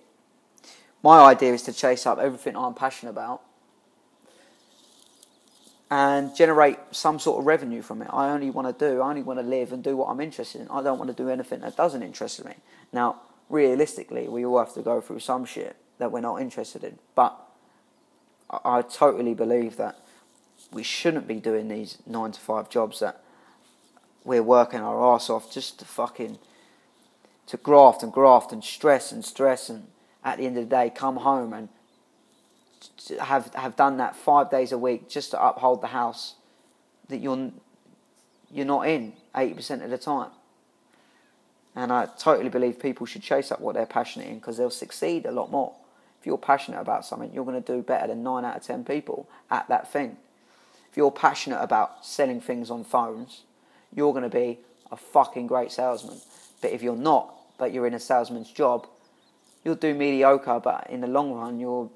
My 1.06 1.20
idea 1.20 1.54
is 1.54 1.62
to 1.62 1.72
chase 1.72 2.08
up 2.08 2.18
everything 2.18 2.58
I'm 2.58 2.74
passionate 2.74 3.12
about 3.12 3.44
and 5.92 6.36
generate 6.36 6.80
some 6.90 7.20
sort 7.20 7.38
of 7.38 7.46
revenue 7.46 7.84
from 7.84 8.02
it. 8.02 8.08
I 8.12 8.32
only 8.32 8.50
want 8.50 8.68
to 8.68 8.90
do, 8.90 9.02
I 9.02 9.10
only 9.12 9.22
want 9.22 9.38
to 9.38 9.46
live 9.46 9.72
and 9.72 9.84
do 9.84 9.96
what 9.96 10.08
I'm 10.08 10.20
interested 10.20 10.62
in. 10.62 10.68
I 10.70 10.82
don't 10.82 10.98
want 10.98 11.16
to 11.16 11.24
do 11.24 11.30
anything 11.30 11.60
that 11.60 11.78
doesn't 11.78 12.02
interest 12.02 12.44
me. 12.44 12.56
Now, 12.92 13.22
realistically, 13.50 14.28
we 14.28 14.44
all 14.48 14.58
have 14.58 14.74
to 14.74 14.82
go 14.82 15.00
through 15.00 15.20
some 15.20 15.46
shit 15.46 15.76
that 16.00 16.12
we're 16.12 16.22
not 16.22 16.42
interested 16.42 16.84
in. 16.84 16.98
But 17.14 17.40
I, 18.50 18.82
totally 18.82 19.36
believe 19.36 19.78
that 19.78 20.00
we 20.72 20.82
shouldn't 20.82 21.28
be 21.28 21.36
doing 21.36 21.68
these 21.68 22.00
nine 22.08 22.32
to 22.32 22.40
five 22.40 22.68
jobs 22.68 23.00
that 23.02 23.22
we're 24.24 24.42
working 24.42 24.80
our 24.80 25.14
ass 25.14 25.30
off 25.30 25.54
just 25.54 25.78
to 25.78 25.86
fucking 25.86 26.40
to 27.46 27.58
graft 27.58 28.02
and 28.02 28.12
graft 28.12 28.52
and 28.52 28.64
stress 28.64 29.12
and 29.12 29.24
stress 29.24 29.70
and 29.70 29.86
at 30.26 30.40
the 30.40 30.46
end 30.46 30.58
of 30.58 30.68
the 30.68 30.76
day 30.76 30.90
come 30.90 31.18
home 31.18 31.54
and 31.54 31.70
have 33.22 33.54
have 33.54 33.76
done 33.76 33.98
that 33.98 34.16
five 34.16 34.50
days 34.50 34.72
a 34.72 34.78
week 34.78 35.08
just 35.08 35.32
to 35.32 35.42
uphold 35.42 35.82
the 35.82 35.88
house 35.88 36.36
that 37.08 37.18
you're 37.18 37.52
you're 38.52 38.66
not 38.66 38.88
in 38.88 39.14
eighty 39.38 39.54
percent 39.54 39.84
of 39.84 39.90
the 39.90 39.98
time. 39.98 40.32
And 41.76 41.92
I 41.92 42.08
totally 42.18 42.50
believe 42.50 42.80
people 42.80 43.06
should 43.06 43.22
chase 43.22 43.52
up 43.52 43.60
what 43.60 43.76
they're 43.76 43.86
passionate 43.86 44.30
in 44.30 44.36
because 44.36 44.58
they'll 44.58 44.70
succeed 44.70 45.26
a 45.26 45.32
lot 45.32 45.52
more. 45.52 45.74
If 46.20 46.26
you're 46.26 46.38
passionate 46.38 46.80
about 46.80 47.06
something, 47.06 47.32
you're 47.34 47.46
going 47.46 47.62
to 47.62 47.74
do 47.74 47.82
better 47.82 48.08
than 48.08 48.24
nine 48.24 48.46
out 48.46 48.56
of 48.56 48.64
ten 48.64 48.86
people 48.86 49.30
at 49.52 49.68
that 49.68 49.92
thing. 49.92 50.18
If 50.90 50.98
you're 50.98 51.12
passionate 51.12 51.62
about 51.62 52.06
selling 52.06 52.40
things 52.40 52.72
on 52.72 52.86
phones, 52.86 53.42
you're 53.94 54.14
going 54.14 54.24
to 54.24 54.30
be 54.30 54.60
a 54.90 54.96
fucking 54.96 55.48
great 55.48 55.72
salesman. 55.72 56.22
But 56.62 56.72
if 56.72 56.82
you're 56.82 56.96
not, 56.96 57.36
but 57.58 57.74
you're 57.74 57.88
in 57.88 57.94
a 57.94 58.00
salesman's 58.00 58.50
job, 58.50 58.88
you'll 59.66 59.76
do 59.76 59.94
mediocre, 59.94 60.62
but 60.64 60.88
in 60.90 61.02
the 61.02 61.08
long 61.08 61.34
run, 61.34 61.60
you'll 61.60 61.92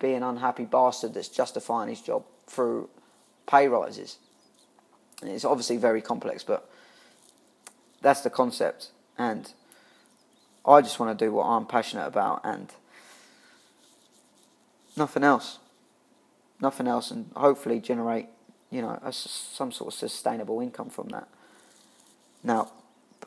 be 0.00 0.14
an 0.14 0.22
unhappy 0.22 0.64
bastard 0.64 1.14
that's 1.14 1.28
justifying 1.28 1.90
his 1.90 2.00
job 2.00 2.24
through 2.46 2.88
pay 3.46 3.68
rises. 3.68 4.16
And 5.20 5.30
it's 5.30 5.44
obviously 5.44 5.76
very 5.76 6.00
complex, 6.00 6.42
but 6.42 6.68
that's 8.00 8.22
the 8.22 8.30
concept. 8.30 8.90
And 9.18 9.52
I 10.66 10.80
just 10.80 10.98
want 10.98 11.16
to 11.16 11.24
do 11.24 11.30
what 11.30 11.44
I'm 11.44 11.66
passionate 11.66 12.06
about 12.06 12.40
and 12.44 12.72
nothing 14.96 15.22
else. 15.22 15.58
Nothing 16.60 16.86
else, 16.86 17.10
and 17.10 17.28
hopefully 17.34 17.80
generate, 17.80 18.26
you 18.70 18.82
know, 18.82 18.96
a, 19.02 19.12
some 19.12 19.72
sort 19.72 19.92
of 19.92 19.98
sustainable 19.98 20.60
income 20.60 20.90
from 20.90 21.08
that. 21.08 21.26
Now, 22.44 22.70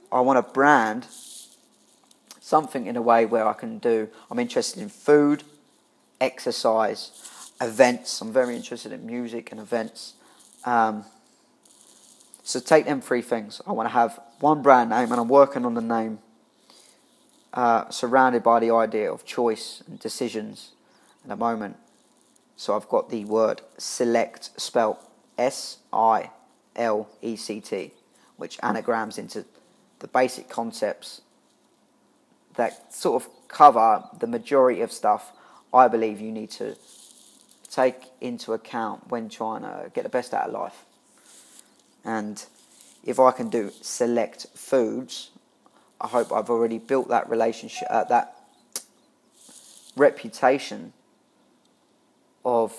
I 0.09 0.21
want 0.21 0.39
a 0.39 0.41
brand 0.41 1.05
something 2.45 2.85
in 2.85 2.95
a 2.95 3.01
way 3.01 3.25
where 3.25 3.47
I 3.47 3.53
can 3.53 3.79
do. 3.79 4.07
I'm 4.29 4.37
interested 4.37 4.79
in 4.79 4.87
food 4.87 5.41
exercise, 6.21 7.49
events. 7.59 8.21
I'm 8.21 8.31
very 8.31 8.55
interested 8.55 8.91
in 8.91 9.03
music 9.03 9.51
and 9.51 9.59
events. 9.59 10.13
Um, 10.63 11.05
so 12.43 12.59
take 12.59 12.85
them 12.85 13.01
three 13.01 13.23
things. 13.23 13.61
I 13.65 13.71
want 13.71 13.89
to 13.89 13.93
have 13.93 14.19
one 14.41 14.61
brand 14.61 14.91
name, 14.91 15.11
and 15.11 15.19
I'm 15.19 15.27
working 15.27 15.65
on 15.65 15.73
the 15.73 15.81
name 15.81 16.19
uh, 17.51 17.89
surrounded 17.89 18.43
by 18.43 18.59
the 18.59 18.69
idea 18.69 19.11
of 19.11 19.25
choice 19.25 19.81
and 19.87 19.99
decisions 19.99 20.73
at 21.23 21.29
the 21.29 21.35
moment. 21.35 21.77
So 22.57 22.75
I've 22.75 22.87
got 22.87 23.09
the 23.09 23.25
word 23.25 23.63
select 23.79 24.51
spelt 24.61 25.03
S 25.39 25.79
I 25.91 26.29
L 26.75 27.09
E 27.23 27.37
C 27.37 27.59
T, 27.59 27.91
which 28.37 28.59
anagrams 28.61 29.17
into 29.17 29.45
the 29.97 30.07
basic 30.07 30.47
concepts 30.47 31.21
that 32.57 32.93
sort 32.93 33.21
of 33.21 33.29
cover 33.47 34.03
the 34.19 34.27
majority 34.27 34.81
of 34.81 34.91
stuff 34.91 35.31
I 35.73 35.87
believe 35.87 36.21
you 36.21 36.31
need 36.31 36.51
to 36.51 36.75
take 37.69 38.03
into 38.21 38.53
account 38.53 39.09
when 39.09 39.27
trying 39.27 39.63
to 39.63 39.91
get 39.93 40.03
the 40.03 40.09
best 40.09 40.33
out 40.33 40.47
of 40.47 40.53
life. 40.53 40.85
And 42.05 42.43
if 43.03 43.19
I 43.19 43.31
can 43.31 43.49
do 43.49 43.71
select 43.81 44.47
foods, 44.55 45.31
I 45.99 46.07
hope 46.07 46.31
I've 46.31 46.49
already 46.49 46.77
built 46.77 47.09
that 47.09 47.29
relationship, 47.29 47.87
uh, 47.89 48.05
that 48.05 48.35
reputation 49.97 50.93
of 52.43 52.73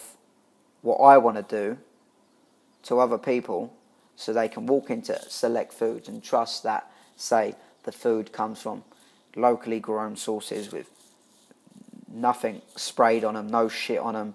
what 0.83 0.97
I 0.99 1.19
want 1.19 1.37
to 1.37 1.43
do 1.43 1.79
to 2.85 3.01
other 3.01 3.19
people 3.19 3.75
so 4.15 4.33
they 4.33 4.49
can 4.49 4.67
walk 4.67 4.91
into 4.91 5.19
select 5.29 5.73
foods 5.73 6.09
and 6.09 6.23
trust 6.23 6.63
that, 6.63 6.91
say, 7.17 7.55
the 7.83 7.93
food 7.93 8.33
comes 8.33 8.63
from 8.63 8.85
locally 9.37 9.79
grown 9.79 10.17
sources 10.17 10.73
with 10.73 10.91
nothing 12.09 12.63
sprayed 12.75 13.25
on 13.25 13.35
them, 13.35 13.49
no 13.49 13.69
shit 13.69 13.99
on 13.99 14.15
them. 14.15 14.35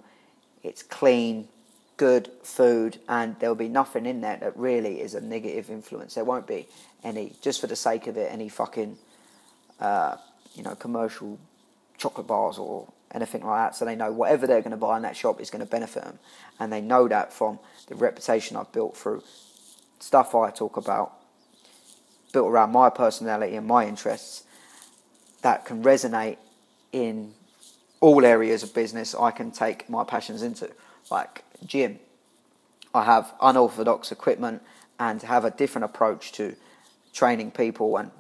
It's 0.64 0.84
clean, 0.84 1.48
good 1.98 2.30
food, 2.44 3.00
and 3.10 3.36
there'll 3.40 3.56
be 3.56 3.68
nothing 3.68 4.06
in 4.06 4.22
there 4.22 4.38
that 4.38 4.56
really 4.58 5.02
is 5.02 5.16
a 5.16 5.22
negative 5.22 5.70
influence. 5.70 6.16
There 6.16 6.24
won't 6.24 6.48
be 6.48 6.68
any, 7.04 7.34
just 7.42 7.60
for 7.60 7.68
the 7.68 7.76
sake 7.76 8.08
of 8.08 8.18
it, 8.18 8.32
any 8.32 8.50
fucking, 8.50 8.98
uh, 9.80 10.18
you 10.54 10.64
know, 10.64 10.76
commercial 10.76 11.40
chocolate 11.98 12.28
bars 12.28 12.58
or 12.58 12.88
anything 13.12 13.44
like 13.44 13.60
that. 13.60 13.76
So 13.76 13.86
they 13.86 13.96
know 13.96 14.12
whatever 14.12 14.48
they're 14.48 14.62
going 14.62 14.72
to 14.72 14.78
buy 14.78 14.98
in 14.98 15.04
that 15.04 15.16
shop 15.16 15.42
is 15.42 15.50
going 15.50 15.64
to 15.66 15.70
benefit 15.70 16.04
them, 16.04 16.20
and 16.60 16.72
they 16.72 16.82
know 16.82 17.08
that 17.08 17.34
from 17.34 17.60
the 17.88 17.96
reputation 17.96 18.56
I've 18.58 18.72
built 18.72 18.96
through 18.96 19.24
stuff 20.00 20.36
I 20.36 20.52
talk 20.52 20.78
about, 20.78 21.14
built 22.34 22.50
around 22.50 22.72
my 22.72 22.90
personality 22.90 23.56
and 23.56 23.68
my 23.68 23.88
interests, 23.88 24.44
that 25.42 25.66
can 25.66 25.84
resonate 25.84 26.38
in 26.92 27.34
all 28.00 28.26
areas 28.26 28.64
of 28.64 28.74
business 28.74 29.16
I 29.16 29.32
can 29.32 29.52
take 29.52 29.90
my 29.90 30.04
passions 30.04 30.42
into, 30.42 30.70
like 31.10 31.44
gym. 31.66 32.00
I 32.94 33.04
have 33.04 33.34
unorthodox 33.42 34.12
equipment 34.12 34.62
and 35.00 35.22
have 35.22 35.46
a 35.46 35.52
different 35.52 35.86
approach 35.86 36.32
to 36.34 36.56
training 37.14 37.52
people 37.52 37.98
and 37.98 38.12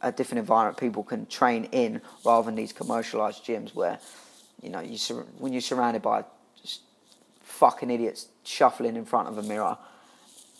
a 0.00 0.12
different 0.12 0.38
environment 0.38 0.76
people 0.76 1.02
can 1.02 1.26
train 1.26 1.64
in 1.72 2.00
rather 2.24 2.46
than 2.46 2.54
these 2.54 2.72
commercialized 2.72 3.44
gyms 3.44 3.74
where 3.74 3.98
you 4.62 4.68
know 4.68 4.80
you 4.80 4.98
sur- 4.98 5.26
when 5.38 5.52
you're 5.52 5.62
surrounded 5.62 6.02
by 6.02 6.24
fucking 7.42 7.90
idiots 7.90 8.28
shuffling 8.44 8.96
in 8.96 9.04
front 9.04 9.28
of 9.28 9.38
a 9.38 9.42
mirror 9.42 9.78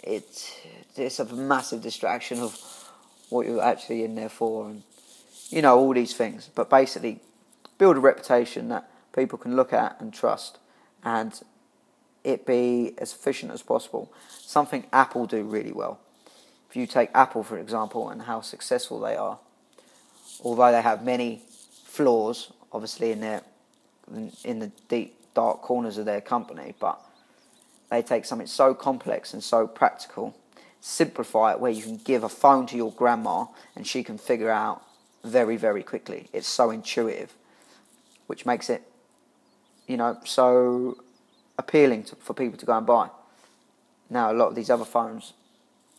it's 0.02 0.56
it's 0.96 1.18
a 1.18 1.24
massive 1.34 1.82
distraction 1.82 2.40
of 2.40 2.58
what 3.28 3.46
you're 3.46 3.62
actually 3.62 4.04
in 4.04 4.14
there 4.14 4.28
for 4.28 4.70
and 4.70 4.82
you 5.50 5.62
know 5.62 5.78
all 5.78 5.92
these 5.94 6.14
things 6.14 6.50
but 6.54 6.70
basically 6.70 7.20
build 7.78 7.96
a 7.96 8.00
reputation 8.00 8.68
that 8.68 8.88
people 9.14 9.38
can 9.38 9.56
look 9.56 9.72
at 9.72 10.00
and 10.00 10.12
trust 10.12 10.58
and 11.04 11.42
it 12.24 12.46
be 12.46 12.94
as 12.98 13.12
efficient 13.12 13.52
as 13.52 13.62
possible. 13.62 14.10
Something 14.28 14.86
Apple 14.92 15.26
do 15.26 15.42
really 15.44 15.72
well. 15.72 16.00
If 16.68 16.76
you 16.76 16.86
take 16.86 17.10
Apple, 17.14 17.44
for 17.44 17.58
example, 17.58 18.08
and 18.08 18.22
how 18.22 18.40
successful 18.40 18.98
they 18.98 19.14
are, 19.14 19.38
although 20.42 20.72
they 20.72 20.82
have 20.82 21.04
many 21.04 21.42
flaws, 21.84 22.52
obviously, 22.72 23.12
in 23.12 23.20
their 23.20 23.42
in 24.42 24.58
the 24.58 24.72
deep 24.88 25.16
dark 25.34 25.62
corners 25.62 25.98
of 25.98 26.04
their 26.04 26.20
company, 26.20 26.74
but 26.80 27.00
they 27.90 28.02
take 28.02 28.24
something 28.24 28.46
so 28.46 28.74
complex 28.74 29.32
and 29.32 29.42
so 29.42 29.66
practical, 29.66 30.36
simplify 30.80 31.52
it 31.52 31.60
where 31.60 31.70
you 31.70 31.82
can 31.82 31.96
give 31.98 32.24
a 32.24 32.28
phone 32.28 32.66
to 32.66 32.76
your 32.76 32.92
grandma 32.92 33.46
and 33.76 33.86
she 33.86 34.02
can 34.02 34.18
figure 34.18 34.50
out 34.50 34.82
very, 35.24 35.56
very 35.56 35.82
quickly. 35.82 36.28
It's 36.32 36.46
so 36.46 36.70
intuitive 36.70 37.34
which 38.26 38.46
makes 38.46 38.70
it, 38.70 38.82
you 39.86 39.96
know, 39.96 40.18
so 40.24 40.96
appealing 41.58 42.04
to, 42.04 42.16
for 42.16 42.34
people 42.34 42.58
to 42.58 42.66
go 42.66 42.76
and 42.76 42.86
buy. 42.86 43.10
Now, 44.08 44.32
a 44.32 44.34
lot 44.34 44.48
of 44.48 44.54
these 44.54 44.70
other 44.70 44.84
phones, 44.84 45.34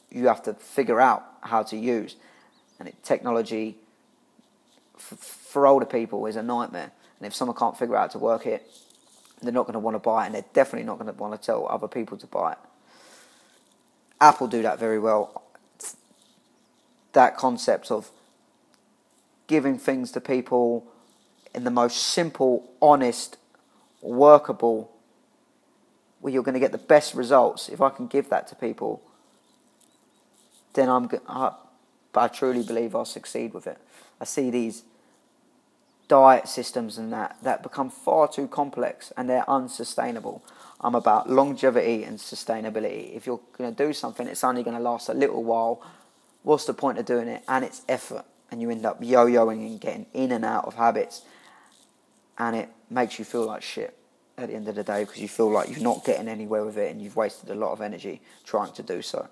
you 0.09 0.27
have 0.27 0.43
to 0.43 0.53
figure 0.53 0.99
out 0.99 1.23
how 1.41 1.63
to 1.63 1.77
use, 1.77 2.15
and 2.79 2.87
it, 2.87 3.03
technology 3.03 3.77
for 4.97 5.67
older 5.67 5.85
people 5.85 6.25
is 6.25 6.35
a 6.35 6.43
nightmare. 6.43 6.91
And 7.19 7.27
if 7.27 7.33
someone 7.33 7.57
can't 7.57 7.77
figure 7.77 7.95
out 7.95 8.13
how 8.13 8.19
to 8.19 8.19
work 8.19 8.45
it, 8.45 8.69
they're 9.41 9.51
not 9.51 9.63
going 9.63 9.73
to 9.73 9.79
want 9.79 9.95
to 9.95 9.99
buy 9.99 10.23
it, 10.23 10.25
and 10.27 10.35
they're 10.35 10.45
definitely 10.53 10.85
not 10.85 10.97
going 10.97 11.13
to 11.13 11.19
want 11.19 11.39
to 11.39 11.45
tell 11.45 11.67
other 11.69 11.87
people 11.87 12.17
to 12.17 12.27
buy 12.27 12.53
it. 12.53 12.57
Apple 14.19 14.47
do 14.47 14.61
that 14.61 14.79
very 14.79 14.99
well. 14.99 15.43
That 17.13 17.37
concept 17.37 17.91
of 17.91 18.09
giving 19.47 19.77
things 19.77 20.11
to 20.11 20.21
people 20.21 20.87
in 21.53 21.63
the 21.63 21.71
most 21.71 21.97
simple, 21.97 22.69
honest, 22.81 23.37
workable, 24.01 24.91
where 26.19 26.33
you're 26.33 26.43
going 26.43 26.53
to 26.53 26.59
get 26.59 26.71
the 26.71 26.77
best 26.77 27.13
results. 27.13 27.69
If 27.69 27.81
I 27.81 27.89
can 27.89 28.07
give 28.07 28.29
that 28.29 28.47
to 28.47 28.55
people, 28.55 29.01
then 30.73 30.89
I'm. 30.89 31.09
I, 31.27 31.53
but 32.11 32.21
I 32.21 32.27
truly 32.29 32.63
believe 32.63 32.95
I'll 32.95 33.05
succeed 33.05 33.53
with 33.53 33.67
it. 33.67 33.77
I 34.19 34.25
see 34.25 34.49
these 34.49 34.83
diet 36.07 36.47
systems 36.47 36.97
and 36.97 37.11
that 37.11 37.35
that 37.41 37.63
become 37.63 37.89
far 37.89 38.27
too 38.27 38.47
complex 38.47 39.11
and 39.17 39.29
they're 39.29 39.49
unsustainable. 39.49 40.43
I'm 40.79 40.95
about 40.95 41.29
longevity 41.29 42.03
and 42.03 42.19
sustainability. 42.19 43.15
If 43.15 43.25
you're 43.25 43.39
going 43.57 43.73
to 43.73 43.85
do 43.85 43.91
something, 43.93 44.27
it's 44.27 44.43
only 44.43 44.63
going 44.63 44.77
to 44.77 44.83
last 44.83 45.09
a 45.09 45.13
little 45.13 45.43
while. 45.43 45.81
What's 46.43 46.65
the 46.65 46.73
point 46.73 46.99
of 46.99 47.05
doing 47.05 47.27
it? 47.27 47.43
And 47.47 47.65
it's 47.65 47.81
effort, 47.89 48.25
and 48.55 48.61
you 48.61 48.69
end 48.69 48.85
up 48.85 49.03
yo-yoing 49.03 49.67
and 49.67 49.81
getting 49.81 50.05
in 50.13 50.31
and 50.31 50.45
out 50.45 50.63
of 50.63 50.75
habits, 50.75 51.23
and 52.37 52.55
it 52.55 52.69
makes 52.89 53.19
you 53.19 53.25
feel 53.25 53.45
like 53.45 53.61
shit 53.61 53.97
at 54.37 54.47
the 54.47 54.55
end 54.55 54.69
of 54.69 54.75
the 54.75 54.83
day 54.83 55.03
because 55.03 55.21
you 55.21 55.27
feel 55.27 55.51
like 55.51 55.69
you're 55.69 55.83
not 55.83 56.05
getting 56.05 56.29
anywhere 56.29 56.63
with 56.63 56.77
it 56.77 56.89
and 56.89 57.01
you've 57.01 57.17
wasted 57.17 57.49
a 57.49 57.55
lot 57.55 57.73
of 57.73 57.81
energy 57.81 58.21
trying 58.45 58.71
to 58.71 58.81
do 58.81 59.01
so. 59.01 59.27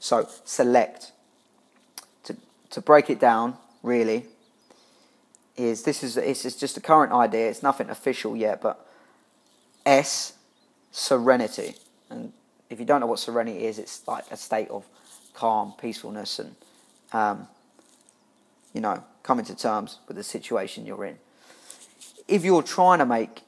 So 0.00 0.28
select. 0.44 1.12
To 2.24 2.36
to 2.70 2.80
break 2.80 3.08
it 3.08 3.20
down, 3.20 3.56
really, 3.84 4.26
is 5.56 5.84
this 5.84 6.02
is 6.02 6.16
is 6.16 6.56
just 6.56 6.76
a 6.76 6.80
current 6.80 7.12
idea. 7.12 7.48
It's 7.48 7.62
nothing 7.62 7.88
official 7.88 8.36
yet, 8.36 8.60
but 8.60 8.84
S 9.84 10.32
serenity. 10.90 11.76
And 12.10 12.32
if 12.68 12.80
you 12.80 12.84
don't 12.84 13.00
know 13.00 13.06
what 13.06 13.20
serenity 13.20 13.64
is, 13.64 13.78
it's 13.78 14.08
like 14.08 14.24
a 14.32 14.36
state 14.36 14.70
of 14.70 14.84
calm, 15.34 15.72
peacefulness, 15.80 16.40
and 16.40 16.56
um, 17.12 17.46
you 18.76 18.82
know, 18.82 19.02
coming 19.22 19.42
to 19.46 19.56
terms 19.56 20.00
with 20.06 20.18
the 20.18 20.22
situation 20.22 20.84
you're 20.84 21.06
in. 21.06 21.16
If 22.28 22.44
you're 22.44 22.62
trying 22.62 22.98
to 22.98 23.06
make 23.06 23.40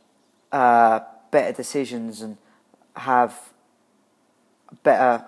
uh, 0.51 1.01
better 1.31 1.55
decisions 1.55 2.23
and 2.23 2.39
have 2.97 3.39
better 4.83 5.23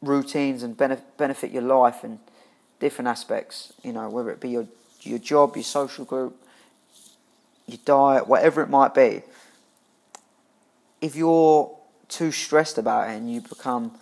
routines 0.00 0.62
and 0.62 0.74
benefit, 0.74 1.18
benefit 1.18 1.50
your 1.50 1.60
life 1.60 2.02
in 2.02 2.18
different 2.80 3.08
aspects, 3.08 3.74
you 3.82 3.92
know, 3.92 4.08
whether 4.08 4.30
it 4.30 4.40
be 4.40 4.48
your 4.48 4.66
your 5.02 5.18
job, 5.18 5.54
your 5.54 5.64
social 5.64 6.06
group, 6.06 6.34
your 7.66 7.78
diet, 7.84 8.26
whatever 8.26 8.62
it 8.62 8.70
might 8.70 8.94
be, 8.94 9.20
if 11.02 11.14
you're 11.14 11.76
too 12.08 12.32
stressed 12.32 12.78
about 12.78 13.10
it 13.10 13.16
and 13.16 13.30
you 13.30 13.42
become 13.42 13.92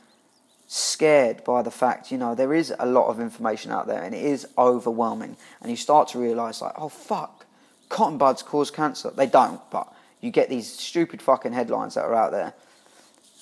scared 0.73 1.43
by 1.43 1.63
the 1.63 1.71
fact, 1.71 2.13
you 2.13 2.17
know, 2.17 2.33
there 2.37 2.55
is 2.55 2.73
a 2.79 2.87
lot 2.87 3.09
of 3.09 3.19
information 3.19 3.73
out 3.73 3.89
there 3.89 4.01
and 4.05 4.15
it 4.15 4.25
is 4.25 4.47
overwhelming, 4.57 5.37
and 5.61 5.69
you 5.69 5.77
start 5.77 6.07
to 6.07 6.17
realize, 6.17 6.63
like, 6.63 6.75
oh 6.77 6.89
fuck, 6.89 7.45
cotton 7.89 8.19
buds 8.19 8.45
cause 8.45 8.71
cancer. 8.71 9.11
They 9.11 9.27
don't, 9.27 9.61
but 9.73 9.93
you 10.21 10.31
get 10.31 10.49
these 10.49 10.73
stupid 10.73 11.21
fucking 11.21 11.55
headlines 11.55 11.95
that 11.95 12.05
are 12.05 12.15
out 12.15 12.31
there, 12.31 12.55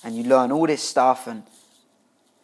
and 0.03 0.17
you 0.17 0.23
learn 0.23 0.51
all 0.51 0.65
this 0.65 0.81
stuff, 0.81 1.27
and 1.27 1.43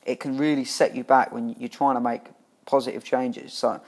it 0.05 0.19
can 0.19 0.37
really 0.37 0.65
set 0.65 0.95
you 0.95 1.03
back 1.03 1.31
when 1.31 1.55
you're 1.57 1.67
trying 1.67 1.95
to 1.95 2.01
make 2.01 2.21
positive 2.67 3.03
changes. 3.03 3.53
So, 3.53 3.81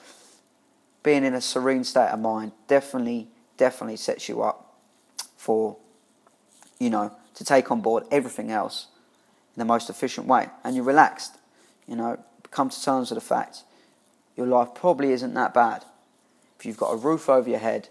being 1.03 1.23
in 1.23 1.35
a 1.35 1.41
serene 1.41 1.83
state 1.83 2.09
of 2.09 2.19
mind 2.19 2.53
definitely, 2.67 3.27
definitely 3.55 3.97
sets 3.97 4.27
you 4.27 4.41
up 4.41 4.73
for, 5.35 5.77
you 6.79 6.89
know, 6.89 7.15
to 7.35 7.45
take 7.45 7.69
on 7.69 7.81
board 7.81 8.03
everything 8.09 8.49
else 8.49 8.87
the 9.57 9.65
most 9.65 9.89
efficient 9.89 10.27
way. 10.27 10.49
And 10.63 10.75
you're 10.75 10.85
relaxed, 10.85 11.37
you 11.87 11.95
know, 11.95 12.19
come 12.51 12.69
to 12.69 12.83
terms 12.83 13.09
with 13.09 13.17
the 13.19 13.25
fact 13.25 13.63
your 14.37 14.47
life 14.47 14.69
probably 14.75 15.11
isn't 15.11 15.33
that 15.33 15.53
bad. 15.53 15.83
If 16.57 16.65
you've 16.65 16.77
got 16.77 16.91
a 16.91 16.95
roof 16.95 17.27
over 17.27 17.49
your 17.49 17.59
head 17.59 17.89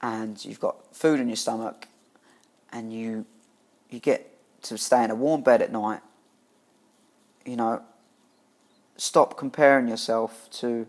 and 0.00 0.42
you've 0.44 0.58
got 0.58 0.96
food 0.96 1.20
in 1.20 1.28
your 1.28 1.36
stomach 1.36 1.86
and 2.72 2.92
you 2.92 3.26
you 3.90 4.00
get 4.00 4.34
to 4.62 4.76
stay 4.76 5.04
in 5.04 5.10
a 5.10 5.14
warm 5.14 5.42
bed 5.42 5.62
at 5.62 5.70
night, 5.72 6.00
you 7.46 7.56
know, 7.56 7.82
stop 8.96 9.36
comparing 9.36 9.88
yourself 9.88 10.48
to 10.50 10.86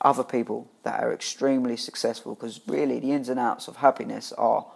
other 0.00 0.22
people 0.22 0.68
that 0.84 1.02
are 1.02 1.12
extremely 1.12 1.76
successful 1.76 2.34
because 2.34 2.60
really 2.66 3.00
the 3.00 3.10
ins 3.10 3.28
and 3.28 3.40
outs 3.40 3.66
of 3.66 3.76
happiness 3.76 4.32
are 4.32 4.66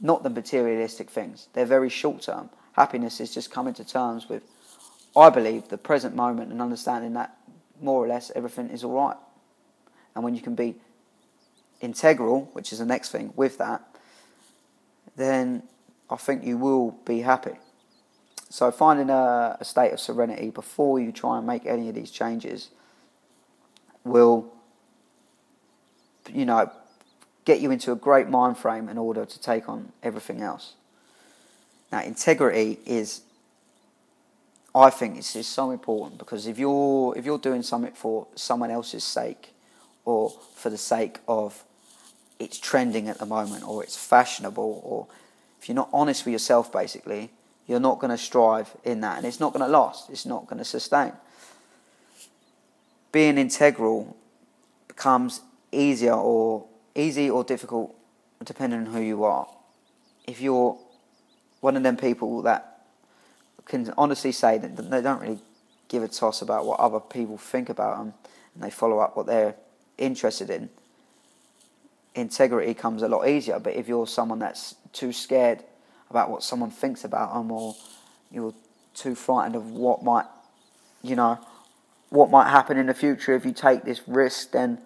not 0.00 0.22
the 0.22 0.30
materialistic 0.30 1.10
things. 1.10 1.48
They're 1.52 1.66
very 1.66 1.90
short 1.90 2.22
term. 2.22 2.50
Happiness 2.76 3.20
is 3.20 3.32
just 3.32 3.50
coming 3.50 3.72
to 3.74 3.84
terms 3.84 4.28
with, 4.28 4.42
I 5.16 5.30
believe, 5.30 5.68
the 5.68 5.78
present 5.78 6.14
moment 6.14 6.52
and 6.52 6.60
understanding 6.60 7.14
that 7.14 7.36
more 7.80 8.04
or 8.04 8.06
less 8.06 8.30
everything 8.34 8.68
is 8.68 8.84
all 8.84 8.92
right. 8.92 9.16
And 10.14 10.22
when 10.22 10.34
you 10.34 10.42
can 10.42 10.54
be 10.54 10.76
integral, 11.80 12.50
which 12.52 12.72
is 12.72 12.78
the 12.78 12.86
next 12.86 13.10
thing 13.12 13.32
with 13.34 13.56
that, 13.58 13.82
then 15.16 15.62
I 16.10 16.16
think 16.16 16.44
you 16.44 16.58
will 16.58 16.92
be 17.06 17.20
happy. 17.20 17.56
So 18.50 18.70
finding 18.70 19.10
a, 19.10 19.56
a 19.58 19.64
state 19.64 19.92
of 19.92 20.00
serenity 20.00 20.50
before 20.50 21.00
you 21.00 21.12
try 21.12 21.38
and 21.38 21.46
make 21.46 21.66
any 21.66 21.88
of 21.88 21.94
these 21.94 22.10
changes 22.10 22.68
will, 24.04 24.52
you 26.30 26.44
know, 26.44 26.70
get 27.46 27.60
you 27.60 27.70
into 27.70 27.90
a 27.92 27.96
great 27.96 28.28
mind 28.28 28.58
frame 28.58 28.88
in 28.88 28.98
order 28.98 29.24
to 29.24 29.40
take 29.40 29.68
on 29.68 29.92
everything 30.02 30.42
else. 30.42 30.74
Now, 31.92 32.02
integrity 32.02 32.78
is, 32.84 33.22
I 34.74 34.90
think, 34.90 35.18
it's, 35.18 35.36
is 35.36 35.46
so 35.46 35.70
important 35.70 36.18
because 36.18 36.46
if 36.46 36.58
you're 36.58 37.16
if 37.16 37.24
you're 37.24 37.38
doing 37.38 37.62
something 37.62 37.92
for 37.92 38.26
someone 38.34 38.70
else's 38.70 39.04
sake, 39.04 39.54
or 40.04 40.30
for 40.54 40.70
the 40.70 40.78
sake 40.78 41.18
of 41.26 41.64
it's 42.38 42.58
trending 42.58 43.08
at 43.08 43.18
the 43.18 43.26
moment, 43.26 43.64
or 43.66 43.82
it's 43.82 43.96
fashionable, 43.96 44.82
or 44.84 45.06
if 45.60 45.68
you're 45.68 45.76
not 45.76 45.88
honest 45.92 46.24
with 46.24 46.32
yourself, 46.32 46.72
basically, 46.72 47.30
you're 47.66 47.80
not 47.80 47.98
going 47.98 48.10
to 48.10 48.18
strive 48.18 48.76
in 48.84 49.00
that, 49.00 49.16
and 49.16 49.26
it's 49.26 49.40
not 49.40 49.52
going 49.52 49.64
to 49.64 49.70
last. 49.70 50.10
It's 50.10 50.26
not 50.26 50.46
going 50.46 50.58
to 50.58 50.64
sustain 50.64 51.12
being 53.16 53.38
integral 53.38 54.14
becomes 54.88 55.40
easier 55.72 56.12
or 56.12 56.66
easy 56.94 57.30
or 57.30 57.42
difficult 57.44 57.94
depending 58.44 58.80
on 58.80 58.84
who 58.84 59.00
you 59.00 59.24
are. 59.24 59.48
If 60.26 60.42
you're 60.42 60.76
one 61.66 61.76
of 61.76 61.82
them 61.82 61.96
people 61.96 62.42
that 62.42 62.78
can 63.64 63.92
honestly 63.98 64.30
say 64.30 64.56
that 64.56 64.76
they 64.76 65.02
don't 65.02 65.20
really 65.20 65.40
give 65.88 66.00
a 66.04 66.06
toss 66.06 66.40
about 66.40 66.64
what 66.64 66.78
other 66.78 67.00
people 67.00 67.36
think 67.36 67.68
about 67.68 67.98
them 67.98 68.14
and 68.54 68.62
they 68.62 68.70
follow 68.70 69.00
up 69.00 69.16
what 69.16 69.26
they're 69.26 69.56
interested 69.98 70.48
in, 70.48 70.70
integrity 72.14 72.72
comes 72.72 73.02
a 73.02 73.08
lot 73.08 73.26
easier. 73.26 73.58
But 73.58 73.74
if 73.74 73.88
you're 73.88 74.06
someone 74.06 74.38
that's 74.38 74.76
too 74.92 75.12
scared 75.12 75.64
about 76.08 76.30
what 76.30 76.44
someone 76.44 76.70
thinks 76.70 77.02
about 77.02 77.34
them 77.34 77.50
or 77.50 77.74
you're 78.30 78.54
too 78.94 79.16
frightened 79.16 79.56
of 79.56 79.72
what 79.72 80.04
might, 80.04 80.26
you 81.02 81.16
know, 81.16 81.36
what 82.10 82.30
might 82.30 82.48
happen 82.48 82.76
in 82.78 82.86
the 82.86 82.94
future 82.94 83.34
if 83.34 83.44
you 83.44 83.52
take 83.52 83.82
this 83.82 84.06
risk, 84.06 84.52
then 84.52 84.78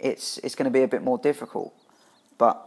it's 0.00 0.38
it's 0.38 0.56
going 0.56 0.64
to 0.64 0.72
be 0.72 0.82
a 0.82 0.88
bit 0.88 1.04
more 1.04 1.18
difficult. 1.18 1.72
But 2.36 2.66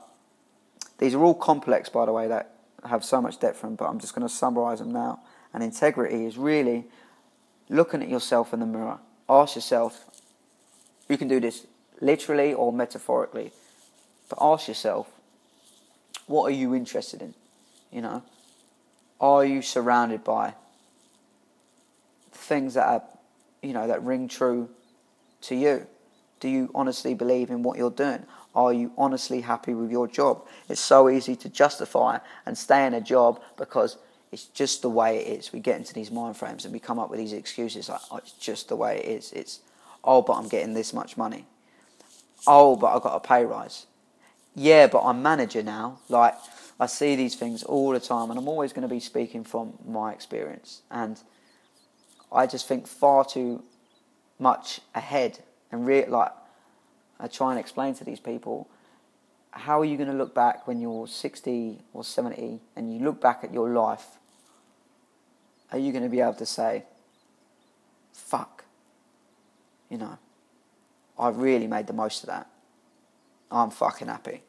these 0.99 1.13
are 1.13 1.21
all 1.21 1.35
complex, 1.35 1.89
by 1.89 2.05
the 2.05 2.13
way, 2.13 2.29
that 2.29 2.52
have 2.85 3.03
so 3.03 3.21
much 3.21 3.39
depth 3.39 3.57
from. 3.57 3.75
But 3.75 3.85
I'm 3.85 3.99
just 3.99 4.15
going 4.15 4.27
to 4.27 4.33
summarise 4.33 4.79
them 4.79 4.91
now. 4.91 5.21
And 5.53 5.63
integrity 5.63 6.25
is 6.25 6.37
really 6.37 6.85
looking 7.69 8.01
at 8.01 8.09
yourself 8.09 8.53
in 8.53 8.59
the 8.59 8.65
mirror. 8.65 8.99
Ask 9.29 9.55
yourself. 9.55 10.05
You 11.09 11.17
can 11.17 11.27
do 11.27 11.39
this 11.39 11.67
literally 12.01 12.53
or 12.53 12.73
metaphorically, 12.73 13.51
but 14.29 14.37
ask 14.41 14.67
yourself, 14.67 15.09
what 16.27 16.45
are 16.45 16.55
you 16.55 16.73
interested 16.73 17.21
in? 17.21 17.33
You 17.91 18.01
know, 18.01 18.23
are 19.19 19.45
you 19.45 19.61
surrounded 19.61 20.23
by 20.23 20.55
things 22.31 22.73
that 22.73 22.87
are, 22.87 23.03
you 23.61 23.73
know, 23.73 23.87
that 23.87 24.03
ring 24.03 24.27
true 24.27 24.69
to 25.41 25.55
you? 25.55 25.87
Do 26.39 26.49
you 26.49 26.71
honestly 26.75 27.13
believe 27.13 27.49
in 27.49 27.63
what 27.63 27.77
you're 27.77 27.91
doing? 27.91 28.25
Are 28.55 28.71
you 28.71 28.91
honestly 28.97 29.41
happy 29.41 29.73
with 29.73 29.91
your 29.91 30.07
job? 30.07 30.45
It's 30.69 30.81
so 30.81 31.09
easy 31.09 31.35
to 31.37 31.49
justify 31.49 32.19
and 32.45 32.57
stay 32.57 32.85
in 32.85 32.93
a 32.93 33.01
job 33.01 33.41
because 33.57 33.97
it's 34.31 34.45
just 34.45 34.81
the 34.81 34.89
way 34.89 35.17
it 35.17 35.39
is. 35.39 35.53
We 35.53 35.59
get 35.59 35.77
into 35.77 35.93
these 35.93 36.11
mind 36.11 36.37
frames 36.37 36.65
and 36.65 36.73
we 36.73 36.79
come 36.79 36.99
up 36.99 37.09
with 37.09 37.19
these 37.19 37.33
excuses 37.33 37.89
like, 37.89 38.01
oh, 38.11 38.17
it's 38.17 38.31
just 38.33 38.69
the 38.69 38.75
way 38.75 38.97
it 38.97 39.05
is. 39.05 39.31
It's, 39.31 39.59
oh, 40.03 40.21
but 40.21 40.33
I'm 40.33 40.47
getting 40.47 40.73
this 40.73 40.93
much 40.93 41.17
money. 41.17 41.45
Oh, 42.45 42.75
but 42.75 42.95
I 42.95 42.99
got 42.99 43.15
a 43.15 43.19
pay 43.19 43.45
rise. 43.45 43.87
Yeah, 44.55 44.87
but 44.87 45.03
I'm 45.03 45.23
manager 45.23 45.63
now. 45.63 45.99
Like, 46.09 46.35
I 46.79 46.85
see 46.85 47.15
these 47.15 47.35
things 47.35 47.63
all 47.63 47.91
the 47.91 47.99
time 47.99 48.29
and 48.29 48.37
I'm 48.39 48.47
always 48.47 48.73
going 48.73 48.87
to 48.87 48.93
be 48.93 48.99
speaking 48.99 49.43
from 49.43 49.73
my 49.87 50.11
experience. 50.11 50.81
And 50.91 51.19
I 52.31 52.45
just 52.45 52.67
think 52.67 52.87
far 52.87 53.25
too 53.25 53.63
much 54.39 54.81
ahead 54.93 55.39
and 55.71 55.87
re- 55.87 56.05
like 56.05 56.31
I 57.23 57.27
try 57.27 57.51
and 57.51 57.59
explain 57.59 57.95
to 57.95 58.03
these 58.03 58.19
people 58.19 58.67
how 59.51 59.79
are 59.79 59.85
you 59.85 59.95
going 59.95 60.09
to 60.09 60.15
look 60.15 60.35
back 60.35 60.67
when 60.67 60.81
you're 60.81 61.07
60 61.07 61.79
or 61.93 62.03
70 62.03 62.59
and 62.75 62.93
you 62.93 62.99
look 62.99 63.21
back 63.21 63.43
at 63.43 63.53
your 63.53 63.69
life? 63.69 64.05
Are 65.71 65.77
you 65.77 65.91
going 65.93 66.03
to 66.03 66.09
be 66.09 66.19
able 66.19 66.33
to 66.33 66.45
say, 66.45 66.83
fuck, 68.11 68.65
you 69.89 69.97
know, 69.97 70.17
I 71.17 71.29
really 71.29 71.67
made 71.67 71.87
the 71.87 71.93
most 71.93 72.23
of 72.23 72.29
that. 72.29 72.47
I'm 73.49 73.69
fucking 73.69 74.07
happy. 74.07 74.41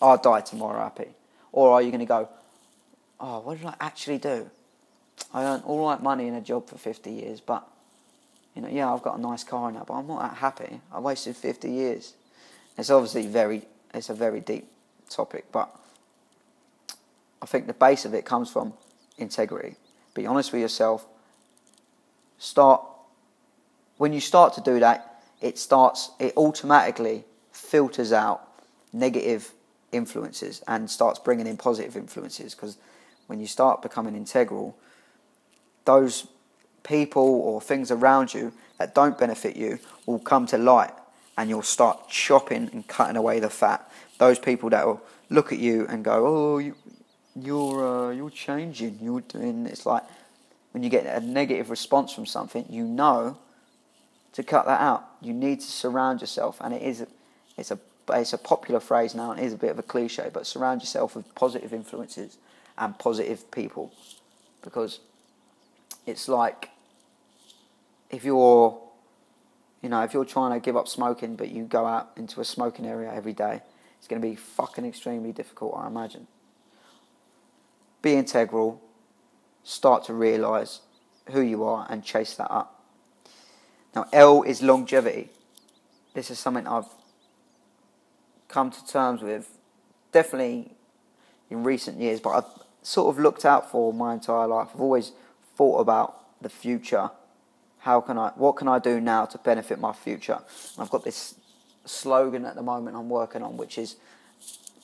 I'll 0.00 0.16
die 0.16 0.40
tomorrow 0.40 0.82
happy. 0.82 1.10
Or 1.50 1.72
are 1.72 1.82
you 1.82 1.90
going 1.90 2.00
to 2.00 2.06
go, 2.06 2.28
oh, 3.20 3.40
what 3.40 3.58
did 3.58 3.66
I 3.66 3.74
actually 3.78 4.18
do? 4.18 4.48
I 5.34 5.44
earned 5.44 5.64
all 5.66 5.88
that 5.90 6.02
money 6.02 6.28
in 6.28 6.34
a 6.34 6.40
job 6.40 6.68
for 6.68 6.78
50 6.78 7.10
years, 7.10 7.40
but, 7.40 7.68
you 8.54 8.62
know, 8.62 8.68
yeah, 8.68 8.90
I've 8.90 9.02
got 9.02 9.18
a 9.18 9.20
nice 9.20 9.44
car 9.44 9.70
now, 9.70 9.84
but 9.86 9.94
I'm 9.94 10.06
not 10.06 10.22
that 10.22 10.36
happy. 10.38 10.80
I 10.90 10.98
wasted 10.98 11.36
50 11.36 11.70
years. 11.70 12.14
It's 12.76 12.90
obviously 12.90 13.26
very, 13.26 13.62
it's 13.92 14.08
a 14.08 14.14
very 14.14 14.40
deep 14.40 14.68
topic, 15.10 15.46
but 15.52 15.74
I 17.40 17.46
think 17.46 17.66
the 17.66 17.74
base 17.74 18.04
of 18.04 18.14
it 18.14 18.24
comes 18.24 18.50
from 18.50 18.72
integrity. 19.18 19.76
Be 20.14 20.26
honest 20.26 20.52
with 20.52 20.62
yourself. 20.62 21.06
Start, 22.38 22.84
when 23.98 24.12
you 24.12 24.20
start 24.20 24.54
to 24.54 24.60
do 24.60 24.80
that, 24.80 25.22
it 25.40 25.58
starts, 25.58 26.10
it 26.18 26.34
automatically 26.36 27.24
filters 27.52 28.12
out 28.12 28.48
negative 28.92 29.52
influences 29.90 30.62
and 30.66 30.90
starts 30.90 31.18
bringing 31.18 31.46
in 31.46 31.56
positive 31.56 31.96
influences 31.96 32.54
because 32.54 32.78
when 33.26 33.40
you 33.40 33.46
start 33.46 33.82
becoming 33.82 34.16
integral, 34.16 34.76
those 35.84 36.26
people 36.82 37.22
or 37.22 37.60
things 37.60 37.90
around 37.90 38.34
you 38.34 38.52
that 38.78 38.94
don't 38.94 39.18
benefit 39.18 39.56
you 39.56 39.78
will 40.06 40.18
come 40.18 40.46
to 40.46 40.58
light 40.58 40.92
and 41.36 41.48
you'll 41.48 41.62
start 41.62 42.08
chopping 42.08 42.68
and 42.72 42.86
cutting 42.86 43.16
away 43.16 43.40
the 43.40 43.50
fat. 43.50 43.90
Those 44.18 44.38
people 44.38 44.70
that 44.70 44.86
will 44.86 45.02
look 45.30 45.52
at 45.52 45.58
you 45.58 45.86
and 45.88 46.04
go, 46.04 46.26
"Oh, 46.26 46.58
you, 46.58 46.76
you're 47.34 48.08
uh, 48.08 48.10
you're 48.10 48.30
changing. 48.30 48.98
You're 49.00 49.22
doing." 49.22 49.66
It's 49.66 49.86
like 49.86 50.04
when 50.72 50.82
you 50.82 50.90
get 50.90 51.06
a 51.06 51.24
negative 51.24 51.70
response 51.70 52.12
from 52.12 52.26
something, 52.26 52.66
you 52.68 52.84
know 52.84 53.38
to 54.32 54.42
cut 54.42 54.66
that 54.66 54.80
out. 54.80 55.04
You 55.20 55.32
need 55.32 55.60
to 55.60 55.66
surround 55.66 56.20
yourself, 56.20 56.58
and 56.60 56.74
it 56.74 56.82
is 56.82 57.06
it's 57.56 57.70
a 57.70 57.78
it's 58.10 58.32
a 58.32 58.38
popular 58.38 58.80
phrase 58.80 59.14
now. 59.14 59.32
It 59.32 59.40
is 59.40 59.52
a 59.52 59.58
bit 59.58 59.70
of 59.70 59.78
a 59.78 59.82
cliche, 59.82 60.30
but 60.32 60.46
surround 60.46 60.80
yourself 60.80 61.14
with 61.14 61.32
positive 61.34 61.72
influences 61.72 62.38
and 62.76 62.98
positive 62.98 63.50
people, 63.50 63.92
because 64.62 65.00
it's 66.06 66.28
like 66.28 66.70
if 68.10 68.24
you're 68.24 68.78
you 69.82 69.88
know 69.88 70.02
if 70.02 70.14
you're 70.14 70.24
trying 70.24 70.52
to 70.52 70.64
give 70.64 70.76
up 70.76 70.88
smoking 70.88 71.36
but 71.36 71.50
you 71.50 71.64
go 71.64 71.86
out 71.86 72.10
into 72.16 72.40
a 72.40 72.44
smoking 72.44 72.86
area 72.86 73.12
every 73.12 73.32
day 73.32 73.60
it's 73.98 74.08
going 74.08 74.20
to 74.20 74.26
be 74.26 74.34
fucking 74.34 74.84
extremely 74.84 75.32
difficult 75.32 75.74
i 75.76 75.86
imagine. 75.86 76.26
Be 78.00 78.14
integral. 78.14 78.82
Start 79.62 80.04
to 80.06 80.12
realize 80.12 80.80
who 81.30 81.40
you 81.40 81.62
are 81.62 81.86
and 81.88 82.02
chase 82.02 82.34
that 82.34 82.50
up. 82.50 82.82
Now 83.94 84.06
l 84.12 84.42
is 84.42 84.60
longevity. 84.60 85.30
This 86.14 86.30
is 86.30 86.38
something 86.38 86.66
i've 86.66 86.88
come 88.48 88.70
to 88.70 88.86
terms 88.86 89.22
with 89.22 89.56
definitely 90.10 90.72
in 91.48 91.64
recent 91.64 91.98
years 91.98 92.20
but 92.20 92.30
i've 92.30 92.62
sort 92.82 93.08
of 93.08 93.22
looked 93.22 93.44
out 93.44 93.70
for 93.70 93.92
my 93.92 94.12
entire 94.14 94.46
life. 94.46 94.68
I've 94.74 94.80
always 94.80 95.12
thought 95.56 95.78
about 95.78 96.42
the 96.42 96.48
future. 96.48 97.10
How 97.82 98.00
can 98.00 98.16
I? 98.16 98.30
What 98.36 98.56
can 98.56 98.68
I 98.68 98.78
do 98.78 99.00
now 99.00 99.24
to 99.26 99.38
benefit 99.38 99.80
my 99.80 99.92
future? 99.92 100.34
And 100.34 100.78
I've 100.78 100.90
got 100.90 101.02
this 101.02 101.34
slogan 101.84 102.44
at 102.44 102.54
the 102.54 102.62
moment 102.62 102.96
I'm 102.96 103.08
working 103.08 103.42
on, 103.42 103.56
which 103.56 103.76
is 103.76 103.96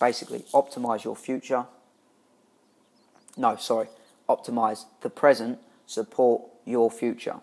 basically 0.00 0.40
optimize 0.52 1.04
your 1.04 1.14
future. 1.14 1.64
No, 3.36 3.54
sorry, 3.54 3.86
optimize 4.28 4.84
the 5.02 5.10
present, 5.10 5.60
support 5.86 6.42
your 6.64 6.90
future. 6.90 7.36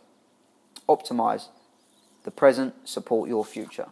Optimize 0.89 1.47
the 2.23 2.31
present, 2.31 2.73
support 2.83 3.29
your 3.29 3.45
future. 3.45 3.87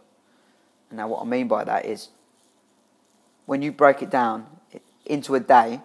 And 0.89 0.97
now, 0.97 1.07
what 1.07 1.21
I 1.21 1.25
mean 1.25 1.47
by 1.47 1.63
that 1.63 1.85
is 1.85 2.09
when 3.45 3.61
you 3.61 3.71
break 3.71 4.01
it 4.01 4.09
down 4.09 4.47
into 5.05 5.33
a 5.33 5.39
day 5.39 5.79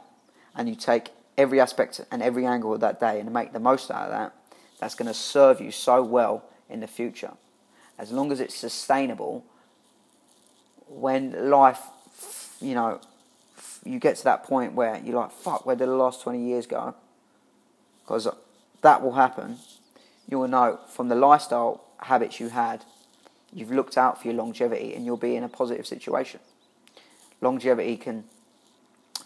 and 0.56 0.68
you 0.68 0.74
take 0.74 1.10
every 1.36 1.60
aspect 1.60 2.00
and 2.10 2.20
every 2.20 2.44
angle 2.44 2.74
of 2.74 2.80
that 2.80 2.98
day 2.98 3.20
and 3.20 3.32
make 3.32 3.52
the 3.52 3.60
most 3.60 3.92
out 3.92 4.06
of 4.06 4.10
that, 4.10 4.34
that's 4.78 4.94
going 4.94 5.08
to 5.08 5.14
serve 5.14 5.60
you 5.60 5.70
so 5.70 6.02
well 6.02 6.44
in 6.68 6.80
the 6.80 6.86
future. 6.86 7.32
As 7.98 8.12
long 8.12 8.30
as 8.30 8.40
it's 8.40 8.54
sustainable, 8.54 9.44
when 10.88 11.50
life, 11.50 11.82
you 12.60 12.74
know, 12.74 13.00
you 13.84 13.98
get 13.98 14.16
to 14.16 14.24
that 14.24 14.44
point 14.44 14.74
where 14.74 15.00
you're 15.04 15.16
like, 15.16 15.32
fuck, 15.32 15.66
where 15.66 15.76
did 15.76 15.88
the 15.88 15.94
last 15.94 16.22
20 16.22 16.40
years 16.40 16.66
go? 16.66 16.94
Because 18.04 18.28
that 18.82 19.02
will 19.02 19.12
happen. 19.12 19.58
You 20.28 20.38
will 20.38 20.48
know 20.48 20.78
from 20.88 21.08
the 21.08 21.14
lifestyle 21.14 21.84
habits 21.98 22.38
you 22.38 22.50
had, 22.50 22.84
you've 23.52 23.70
looked 23.70 23.96
out 23.96 24.20
for 24.20 24.28
your 24.28 24.36
longevity 24.36 24.94
and 24.94 25.04
you'll 25.04 25.16
be 25.16 25.36
in 25.36 25.42
a 25.42 25.48
positive 25.48 25.86
situation. 25.86 26.40
Longevity 27.40 27.96
can 27.96 28.24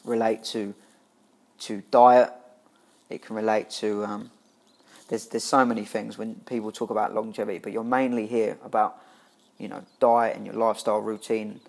relate 0.05 0.45
to 0.45 0.75
to 1.61 1.83
diet. 1.91 2.31
It 3.09 3.23
can 3.23 3.37
relate 3.37 3.71
to 3.71 4.05
um, 4.05 4.31
there's 5.09 5.27
there's 5.27 5.45
so 5.45 5.65
many 5.65 5.85
things 5.85 6.19
when 6.19 6.37
people 6.47 6.73
talk 6.73 6.91
about 6.91 7.15
longevity, 7.15 7.59
but 7.59 7.73
you're 7.73 7.85
mainly 7.85 8.27
hear 8.27 8.59
about 8.65 8.99
you 9.59 9.69
know 9.69 9.85
diet 10.01 10.37
and 10.37 10.47
your 10.47 10.55
lifestyle 10.55 11.01
routine, 11.01 11.61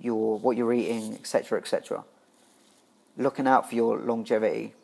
your 0.00 0.38
what 0.38 0.56
you're 0.56 0.72
eating, 0.72 1.14
etc., 1.14 1.58
etc. 1.58 2.04
Looking 3.16 3.46
out 3.46 3.68
for 3.68 3.74
your 3.74 3.98
longevity 3.98 4.74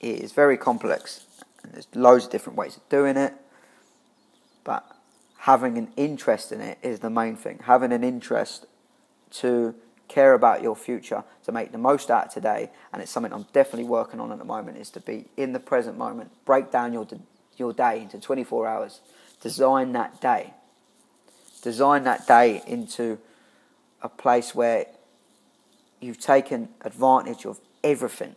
is 0.00 0.32
very 0.32 0.56
complex, 0.56 1.24
and 1.62 1.72
there's 1.72 1.88
loads 1.94 2.26
of 2.26 2.30
different 2.30 2.58
ways 2.58 2.76
of 2.76 2.88
doing 2.88 3.16
it. 3.16 3.34
But 4.64 4.84
having 5.38 5.76
an 5.78 5.92
interest 5.96 6.52
in 6.52 6.60
it 6.60 6.78
is 6.82 7.00
the 7.00 7.10
main 7.10 7.36
thing. 7.36 7.60
Having 7.64 7.92
an 7.92 8.04
interest 8.04 8.66
to 9.30 9.74
care 10.12 10.34
about 10.34 10.62
your 10.62 10.76
future, 10.76 11.24
to 11.44 11.52
make 11.52 11.72
the 11.72 11.78
most 11.78 12.10
out 12.10 12.26
of 12.26 12.32
today, 12.32 12.70
and 12.92 13.00
it's 13.00 13.10
something 13.10 13.32
I'm 13.32 13.46
definitely 13.52 13.88
working 13.88 14.20
on 14.20 14.30
at 14.30 14.38
the 14.38 14.44
moment, 14.44 14.76
is 14.76 14.90
to 14.90 15.00
be 15.00 15.24
in 15.36 15.52
the 15.52 15.60
present 15.60 15.96
moment, 15.96 16.30
break 16.44 16.70
down 16.70 16.92
your, 16.92 17.06
your 17.56 17.72
day 17.72 18.02
into 18.02 18.20
24 18.20 18.66
hours, 18.66 19.00
design 19.40 19.92
that 19.92 20.20
day, 20.20 20.52
design 21.62 22.04
that 22.04 22.26
day 22.26 22.62
into 22.66 23.18
a 24.02 24.08
place 24.08 24.54
where 24.54 24.86
you've 26.00 26.20
taken 26.20 26.68
advantage 26.82 27.46
of 27.46 27.58
everything. 27.82 28.36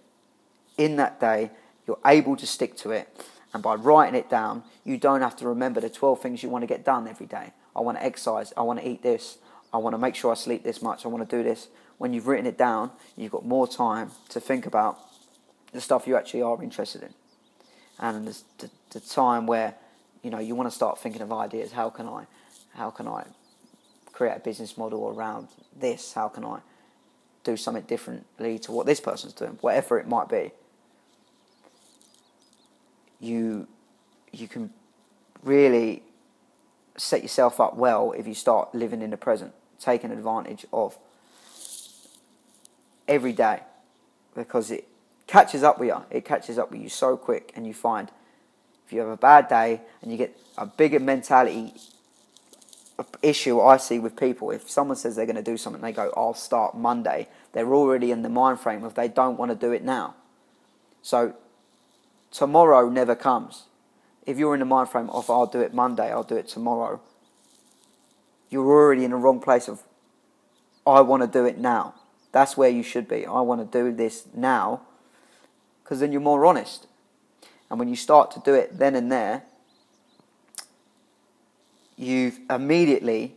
In 0.77 0.95
that 0.95 1.19
day, 1.19 1.51
you're 1.87 1.99
able 2.05 2.37
to 2.37 2.47
stick 2.47 2.77
to 2.77 2.91
it, 2.91 3.07
and 3.53 3.61
by 3.61 3.75
writing 3.75 4.15
it 4.15 4.29
down, 4.29 4.63
you 4.85 4.97
don't 4.97 5.21
have 5.21 5.35
to 5.37 5.47
remember 5.47 5.81
the 5.81 5.89
12 5.89 6.21
things 6.21 6.41
you 6.41 6.49
want 6.49 6.63
to 6.63 6.67
get 6.67 6.85
done 6.85 7.07
every 7.07 7.25
day. 7.25 7.51
I 7.75 7.81
want 7.81 7.97
to 7.97 8.05
exercise, 8.05 8.53
I 8.55 8.61
want 8.61 8.79
to 8.79 8.87
eat 8.87 9.03
this, 9.03 9.39
I 9.75 9.77
want 9.77 9.93
to 9.93 9.97
make 9.97 10.15
sure 10.15 10.31
I 10.31 10.35
sleep 10.35 10.63
this 10.63 10.81
much, 10.81 11.03
I 11.03 11.09
want 11.09 11.29
to 11.29 11.37
do 11.37 11.43
this. 11.43 11.67
When 11.97 12.13
you've 12.13 12.27
written 12.27 12.45
it 12.45 12.57
down, 12.57 12.91
you've 13.17 13.33
got 13.33 13.45
more 13.45 13.67
time 13.67 14.11
to 14.29 14.39
think 14.39 14.65
about 14.65 14.97
the 15.73 15.81
stuff 15.81 16.07
you 16.07 16.15
actually 16.15 16.43
are 16.43 16.63
interested 16.63 17.03
in. 17.03 17.13
And 17.99 18.25
the, 18.25 18.41
the, 18.59 18.69
the 18.91 18.99
time 19.01 19.47
where, 19.47 19.75
you 20.23 20.29
know, 20.29 20.39
you 20.39 20.55
want 20.55 20.69
to 20.69 20.75
start 20.75 20.97
thinking 20.97 21.21
of 21.21 21.33
ideas. 21.33 21.73
How 21.73 21.89
can 21.89 22.07
I, 22.07 22.25
how 22.73 22.89
can 22.89 23.05
I 23.05 23.25
create 24.13 24.37
a 24.37 24.39
business 24.39 24.77
model 24.77 25.09
around 25.09 25.49
this? 25.77 26.13
How 26.13 26.29
can 26.29 26.45
I 26.45 26.59
do 27.43 27.57
something 27.57 27.83
differently 27.83 28.57
to 28.59 28.71
what 28.71 28.85
this 28.85 29.01
person's 29.01 29.33
doing? 29.33 29.57
Whatever 29.59 29.99
it 29.99 30.07
might 30.07 30.29
be. 30.29 30.51
You, 33.19 33.67
you 34.31 34.47
can 34.47 34.69
really 35.43 36.01
set 36.95 37.23
yourself 37.23 37.59
up 37.59 37.75
well 37.75 38.13
if 38.13 38.25
you 38.25 38.33
start 38.33 38.73
living 38.73 39.01
in 39.01 39.09
the 39.09 39.17
present 39.17 39.53
taken 39.79 40.11
advantage 40.11 40.65
of 40.71 40.97
every 43.07 43.33
day 43.33 43.61
because 44.33 44.71
it 44.71 44.87
catches 45.27 45.63
up 45.63 45.79
with 45.79 45.89
you. 45.89 46.03
It 46.09 46.25
catches 46.25 46.57
up 46.57 46.71
with 46.71 46.81
you 46.81 46.89
so 46.89 47.17
quick, 47.17 47.51
and 47.55 47.65
you 47.65 47.73
find 47.73 48.11
if 48.85 48.93
you 48.93 48.99
have 48.99 49.09
a 49.09 49.17
bad 49.17 49.47
day 49.47 49.81
and 50.01 50.11
you 50.11 50.17
get 50.17 50.37
a 50.57 50.65
bigger 50.65 50.99
mentality 50.99 51.73
issue 53.21 53.59
I 53.59 53.77
see 53.77 53.99
with 53.99 54.15
people. 54.15 54.51
If 54.51 54.69
someone 54.69 54.95
says 54.95 55.15
they're 55.15 55.25
going 55.25 55.35
to 55.35 55.41
do 55.41 55.57
something, 55.57 55.81
they 55.81 55.91
go, 55.91 56.13
"I'll 56.15 56.33
start 56.33 56.75
Monday." 56.75 57.27
They're 57.51 57.73
already 57.73 58.11
in 58.11 58.21
the 58.21 58.29
mind 58.29 58.59
frame 58.59 58.83
of 58.83 58.95
they 58.95 59.07
don't 59.07 59.37
want 59.37 59.49
to 59.51 59.55
do 59.55 59.71
it 59.71 59.83
now. 59.83 60.15
So 61.01 61.33
tomorrow 62.31 62.89
never 62.89 63.15
comes. 63.15 63.63
If 64.25 64.37
you're 64.37 64.53
in 64.53 64.59
the 64.59 64.65
mind 64.65 64.89
frame 64.89 65.09
of 65.09 65.29
"I'll 65.29 65.45
do 65.45 65.61
it 65.61 65.73
Monday," 65.73 66.11
"I'll 66.11 66.23
do 66.23 66.35
it 66.37 66.47
tomorrow," 66.47 67.01
you're 68.49 68.65
already 68.65 69.03
in 69.03 69.11
the 69.11 69.17
wrong 69.17 69.39
place 69.39 69.67
of 69.67 69.81
I 70.87 71.01
want 71.01 71.23
to 71.23 71.27
do 71.27 71.45
it 71.45 71.57
now. 71.57 71.95
That's 72.31 72.55
where 72.55 72.69
you 72.69 72.83
should 72.83 73.07
be. 73.07 73.25
I 73.25 73.41
want 73.41 73.71
to 73.71 73.83
do 73.83 73.95
this 73.95 74.27
now 74.35 74.81
because 75.83 75.99
then 75.99 76.11
you're 76.11 76.21
more 76.21 76.45
honest. 76.45 76.87
And 77.69 77.79
when 77.79 77.87
you 77.87 77.95
start 77.95 78.31
to 78.31 78.39
do 78.39 78.53
it 78.53 78.77
then 78.77 78.95
and 78.95 79.11
there, 79.11 79.43
you've 81.97 82.39
immediately 82.49 83.35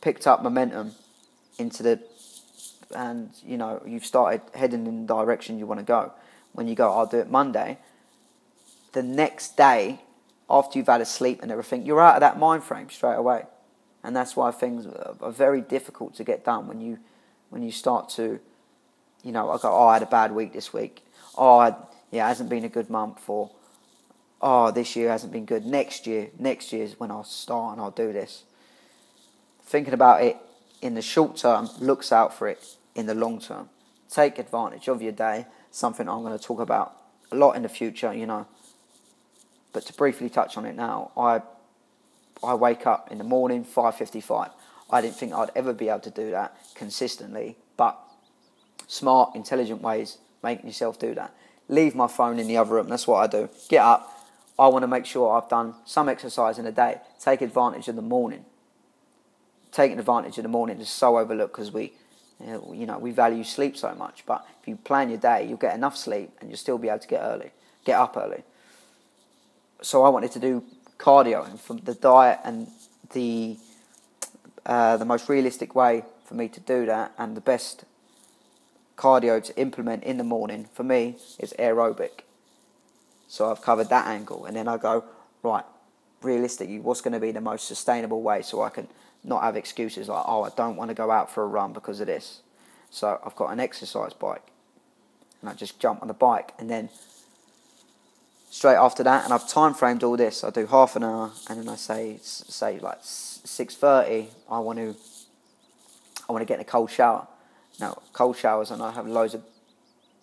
picked 0.00 0.26
up 0.26 0.42
momentum 0.42 0.92
into 1.58 1.82
the 1.82 2.00
and 2.94 3.30
you 3.44 3.56
know 3.56 3.82
you've 3.86 4.06
started 4.06 4.40
heading 4.54 4.86
in 4.86 5.06
the 5.06 5.14
direction 5.14 5.58
you 5.58 5.66
want 5.66 5.80
to 5.80 5.84
go 5.84 6.12
when 6.52 6.68
you 6.68 6.74
go 6.74 6.92
i'll 6.92 7.06
do 7.06 7.18
it 7.18 7.30
monday 7.30 7.78
the 8.92 9.02
next 9.02 9.56
day 9.56 10.00
after 10.48 10.78
you've 10.78 10.86
had 10.86 11.00
a 11.00 11.04
sleep 11.04 11.42
and 11.42 11.50
everything 11.50 11.84
you're 11.84 12.00
out 12.00 12.14
of 12.14 12.20
that 12.20 12.38
mind 12.38 12.62
frame 12.62 12.88
straight 12.88 13.16
away 13.16 13.44
and 14.06 14.16
that's 14.16 14.36
why 14.36 14.50
things 14.50 14.86
are 14.86 15.32
very 15.32 15.60
difficult 15.60 16.14
to 16.14 16.24
get 16.24 16.44
done 16.44 16.66
when 16.66 16.80
you 16.80 16.98
when 17.50 17.62
you 17.62 17.70
start 17.70 18.08
to 18.08 18.40
you 19.22 19.32
know 19.32 19.50
i 19.50 19.58
go 19.58 19.70
oh 19.70 19.88
i 19.88 19.94
had 19.94 20.02
a 20.02 20.06
bad 20.06 20.32
week 20.32 20.52
this 20.52 20.72
week 20.72 21.04
oh 21.36 21.58
I, 21.58 21.74
yeah 22.10 22.24
it 22.24 22.28
hasn't 22.28 22.48
been 22.48 22.64
a 22.64 22.68
good 22.68 22.88
month 22.88 23.28
or 23.28 23.50
oh 24.40 24.70
this 24.70 24.96
year 24.96 25.10
hasn't 25.10 25.32
been 25.32 25.44
good 25.44 25.66
next 25.66 26.06
year 26.06 26.28
next 26.38 26.72
year 26.72 26.84
is 26.84 26.98
when 26.98 27.10
i'll 27.10 27.24
start 27.24 27.72
and 27.72 27.82
i'll 27.82 27.90
do 27.90 28.12
this 28.12 28.44
thinking 29.62 29.92
about 29.92 30.22
it 30.22 30.36
in 30.80 30.94
the 30.94 31.02
short 31.02 31.36
term 31.36 31.68
looks 31.80 32.12
out 32.12 32.32
for 32.32 32.48
it 32.48 32.76
in 32.94 33.06
the 33.06 33.14
long 33.14 33.40
term. 33.40 33.68
Take 34.08 34.38
advantage 34.38 34.88
of 34.88 35.02
your 35.02 35.12
day, 35.12 35.46
something 35.70 36.08
I'm 36.08 36.22
going 36.22 36.36
to 36.36 36.42
talk 36.42 36.60
about 36.60 36.96
a 37.32 37.36
lot 37.36 37.56
in 37.56 37.62
the 37.62 37.68
future, 37.68 38.12
you 38.12 38.26
know. 38.26 38.46
But 39.72 39.84
to 39.86 39.92
briefly 39.92 40.30
touch 40.30 40.56
on 40.56 40.64
it 40.64 40.74
now, 40.74 41.10
I 41.16 41.42
I 42.42 42.54
wake 42.54 42.86
up 42.86 43.10
in 43.10 43.18
the 43.18 43.24
morning 43.24 43.64
5:55. 43.64 44.50
I 44.90 45.00
didn't 45.00 45.16
think 45.16 45.32
I'd 45.32 45.50
ever 45.56 45.72
be 45.72 45.88
able 45.88 46.00
to 46.00 46.10
do 46.10 46.30
that 46.30 46.56
consistently, 46.74 47.56
but 47.76 47.98
smart, 48.86 49.34
intelligent 49.34 49.82
ways 49.82 50.18
making 50.42 50.66
yourself 50.66 50.98
do 50.98 51.14
that. 51.14 51.34
Leave 51.68 51.94
my 51.94 52.06
phone 52.06 52.38
in 52.38 52.46
the 52.46 52.56
other 52.56 52.74
room. 52.74 52.88
That's 52.88 53.06
what 53.06 53.18
I 53.18 53.26
do. 53.26 53.48
Get 53.68 53.82
up. 53.82 54.12
I 54.58 54.68
want 54.68 54.84
to 54.84 54.86
make 54.86 55.04
sure 55.04 55.36
I've 55.36 55.48
done 55.48 55.74
some 55.84 56.08
exercise 56.08 56.58
in 56.58 56.66
a 56.66 56.72
day. 56.72 57.00
Take 57.20 57.42
advantage 57.42 57.88
of 57.88 57.96
the 57.96 58.02
morning 58.02 58.44
taking 59.76 59.98
advantage 59.98 60.38
of 60.38 60.42
the 60.42 60.48
morning 60.48 60.80
is 60.80 60.88
so 60.88 61.18
overlooked 61.18 61.52
because 61.52 61.70
we, 61.70 61.92
you 62.40 62.86
know, 62.86 62.98
we 62.98 63.10
value 63.10 63.44
sleep 63.44 63.76
so 63.76 63.94
much. 63.94 64.24
But 64.24 64.46
if 64.60 64.66
you 64.66 64.76
plan 64.76 65.10
your 65.10 65.18
day, 65.18 65.46
you'll 65.46 65.58
get 65.58 65.74
enough 65.74 65.96
sleep 65.96 66.30
and 66.40 66.48
you'll 66.48 66.56
still 66.56 66.78
be 66.78 66.88
able 66.88 67.00
to 67.00 67.08
get 67.08 67.20
early, 67.20 67.50
get 67.84 67.98
up 67.98 68.16
early. 68.16 68.42
So 69.82 70.02
I 70.02 70.08
wanted 70.08 70.32
to 70.32 70.38
do 70.38 70.64
cardio, 70.98 71.48
and 71.48 71.60
from 71.60 71.78
the 71.78 71.94
diet 71.94 72.40
and 72.44 72.68
the 73.12 73.56
uh, 74.64 74.96
the 74.96 75.04
most 75.04 75.28
realistic 75.28 75.74
way 75.74 76.04
for 76.24 76.34
me 76.34 76.48
to 76.48 76.60
do 76.60 76.86
that, 76.86 77.12
and 77.18 77.36
the 77.36 77.40
best 77.40 77.84
cardio 78.96 79.42
to 79.42 79.56
implement 79.58 80.02
in 80.04 80.16
the 80.16 80.24
morning 80.24 80.68
for 80.72 80.82
me 80.82 81.16
is 81.38 81.54
aerobic. 81.58 82.22
So 83.28 83.50
I've 83.50 83.62
covered 83.62 83.88
that 83.90 84.06
angle, 84.06 84.46
and 84.46 84.56
then 84.56 84.68
I 84.68 84.76
go 84.76 85.04
right. 85.42 85.64
Realistically, 86.22 86.80
what's 86.80 87.02
going 87.02 87.12
to 87.12 87.20
be 87.20 87.30
the 87.30 87.42
most 87.42 87.68
sustainable 87.68 88.22
way 88.22 88.42
so 88.42 88.62
I 88.62 88.70
can 88.70 88.88
not 89.22 89.42
have 89.42 89.56
excuses 89.56 90.08
like, 90.08 90.24
oh, 90.26 90.42
I 90.42 90.50
don't 90.56 90.76
want 90.76 90.88
to 90.88 90.94
go 90.94 91.10
out 91.10 91.30
for 91.30 91.42
a 91.42 91.46
run 91.46 91.72
because 91.72 92.00
of 92.00 92.06
this. 92.06 92.40
So 92.90 93.20
I've 93.24 93.36
got 93.36 93.48
an 93.52 93.60
exercise 93.60 94.12
bike. 94.12 94.42
And 95.40 95.50
I 95.50 95.54
just 95.54 95.78
jump 95.78 96.00
on 96.02 96.08
the 96.08 96.14
bike 96.14 96.52
and 96.58 96.70
then 96.70 96.88
straight 98.56 98.76
after 98.76 99.02
that, 99.02 99.22
and 99.22 99.34
I've 99.34 99.46
time 99.46 99.74
framed 99.74 100.02
all 100.02 100.16
this. 100.16 100.42
I 100.42 100.48
do 100.48 100.64
half 100.66 100.96
an 100.96 101.04
hour 101.04 101.30
and 101.50 101.60
then 101.60 101.68
I 101.68 101.76
say, 101.76 102.16
say 102.22 102.78
like 102.78 103.02
6.30, 103.02 104.28
I 104.50 104.58
want 104.60 104.78
to, 104.78 104.96
I 106.26 106.32
want 106.32 106.40
to 106.40 106.46
get 106.46 106.54
in 106.54 106.60
a 106.62 106.64
cold 106.64 106.90
shower. 106.90 107.28
Now, 107.78 108.00
cold 108.14 108.38
showers, 108.38 108.70
and 108.70 108.82
I 108.82 108.92
have 108.92 109.06
loads 109.06 109.34
of 109.34 109.42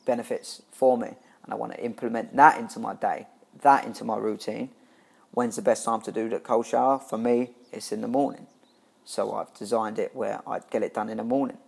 benefits 0.07 0.63
for 0.71 0.97
me, 0.97 1.09
and 1.43 1.53
I 1.53 1.53
want 1.53 1.73
to 1.73 1.85
implement 1.85 2.35
that 2.35 2.57
into 2.57 2.79
my 2.79 2.95
day, 2.95 3.27
that 3.61 3.85
into 3.85 4.03
my 4.03 4.17
routine. 4.17 4.71
When's 5.29 5.55
the 5.55 5.61
best 5.61 5.85
time 5.85 6.01
to 6.01 6.11
do 6.11 6.27
the 6.27 6.39
cold 6.39 6.65
shower? 6.65 6.97
For 6.97 7.19
me, 7.19 7.51
it's 7.71 7.91
in 7.91 8.01
the 8.01 8.07
morning. 8.07 8.47
So 9.05 9.31
I've 9.35 9.53
designed 9.53 9.99
it 9.99 10.15
where 10.15 10.41
I'd 10.47 10.67
get 10.71 10.81
it 10.81 10.95
done 10.95 11.09
in 11.09 11.17
the 11.17 11.23
morning. 11.23 11.59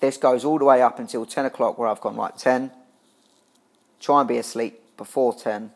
This 0.00 0.16
goes 0.16 0.46
all 0.46 0.58
the 0.58 0.64
way 0.64 0.80
up 0.80 0.98
until 0.98 1.26
10 1.26 1.44
o'clock 1.44 1.76
where 1.76 1.88
I've 1.88 2.00
gone, 2.00 2.16
right, 2.16 2.34
10, 2.34 2.70
try 4.00 4.20
and 4.20 4.28
be 4.28 4.38
asleep 4.38 4.80
before 4.98 5.34
10, 5.34 5.70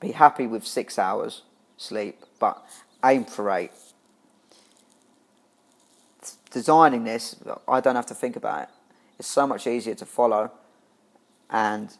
be 0.00 0.12
happy 0.12 0.46
with 0.46 0.66
six 0.66 0.98
hours 0.98 1.42
sleep, 1.78 2.18
but 2.38 2.62
aim 3.02 3.24
for 3.24 3.50
eight. 3.50 3.70
Designing 6.50 7.04
this, 7.04 7.36
I 7.66 7.80
don't 7.80 7.96
have 7.96 8.06
to 8.06 8.14
think 8.14 8.36
about 8.36 8.64
it. 8.64 8.68
It's 9.18 9.28
so 9.28 9.46
much 9.46 9.66
easier 9.66 9.94
to 9.94 10.06
follow 10.06 10.52
and 11.50 11.96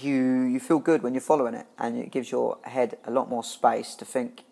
you 0.00 0.42
you 0.42 0.58
feel 0.58 0.80
good 0.80 1.02
when 1.02 1.14
you're 1.14 1.20
following 1.20 1.54
it 1.54 1.66
and 1.78 1.96
it 1.96 2.10
gives 2.10 2.30
your 2.30 2.58
head 2.64 2.98
a 3.04 3.10
lot 3.10 3.28
more 3.28 3.44
space 3.44 3.94
to 3.94 4.04
think 4.04 4.42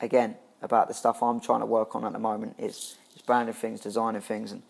again 0.00 0.36
about 0.60 0.88
the 0.88 0.94
stuff 0.94 1.22
I'm 1.22 1.40
trying 1.40 1.60
to 1.60 1.66
work 1.66 1.94
on 1.94 2.04
at 2.04 2.12
the 2.12 2.18
moment 2.18 2.56
is, 2.58 2.96
is 3.14 3.22
branding 3.22 3.54
things, 3.54 3.80
designing 3.80 4.22
things, 4.22 4.50
and 4.50 4.62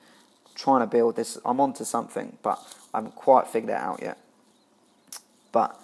trying 0.55 0.81
to 0.81 0.87
build 0.87 1.17
this. 1.17 1.39
I'm 1.45 1.61
onto 1.61 1.85
something, 1.85 2.37
but 2.43 2.59
I 2.93 2.99
haven't 2.99 3.15
quite 3.15 3.47
figured 3.47 3.71
it 3.71 3.77
out 3.77 4.01
yet. 4.03 4.19
But 5.55 5.81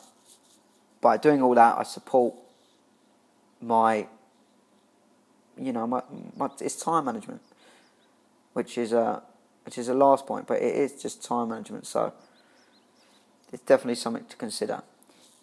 by 1.01 1.17
doing 1.17 1.41
all 1.41 1.55
that, 1.55 1.79
I 1.79 1.85
support 1.85 2.35
my, 3.63 4.09
you 5.57 5.73
know, 5.73 5.87
my, 5.87 6.03
my 6.37 6.51
it's 6.61 6.75
time 6.75 7.05
management, 7.05 7.41
which 8.53 8.77
is 8.77 8.93
a 8.93 9.23
which 9.65 9.79
is 9.79 9.87
a 9.89 9.95
last 9.95 10.27
point, 10.27 10.49
but 10.49 10.61
it 10.61 10.75
is 10.75 11.01
just 11.01 11.23
time 11.23 11.51
management. 11.51 11.87
So 11.87 12.13
it's 13.53 13.63
definitely 13.63 13.95
something 13.95 14.25
to 14.25 14.37
consider. 14.37 14.83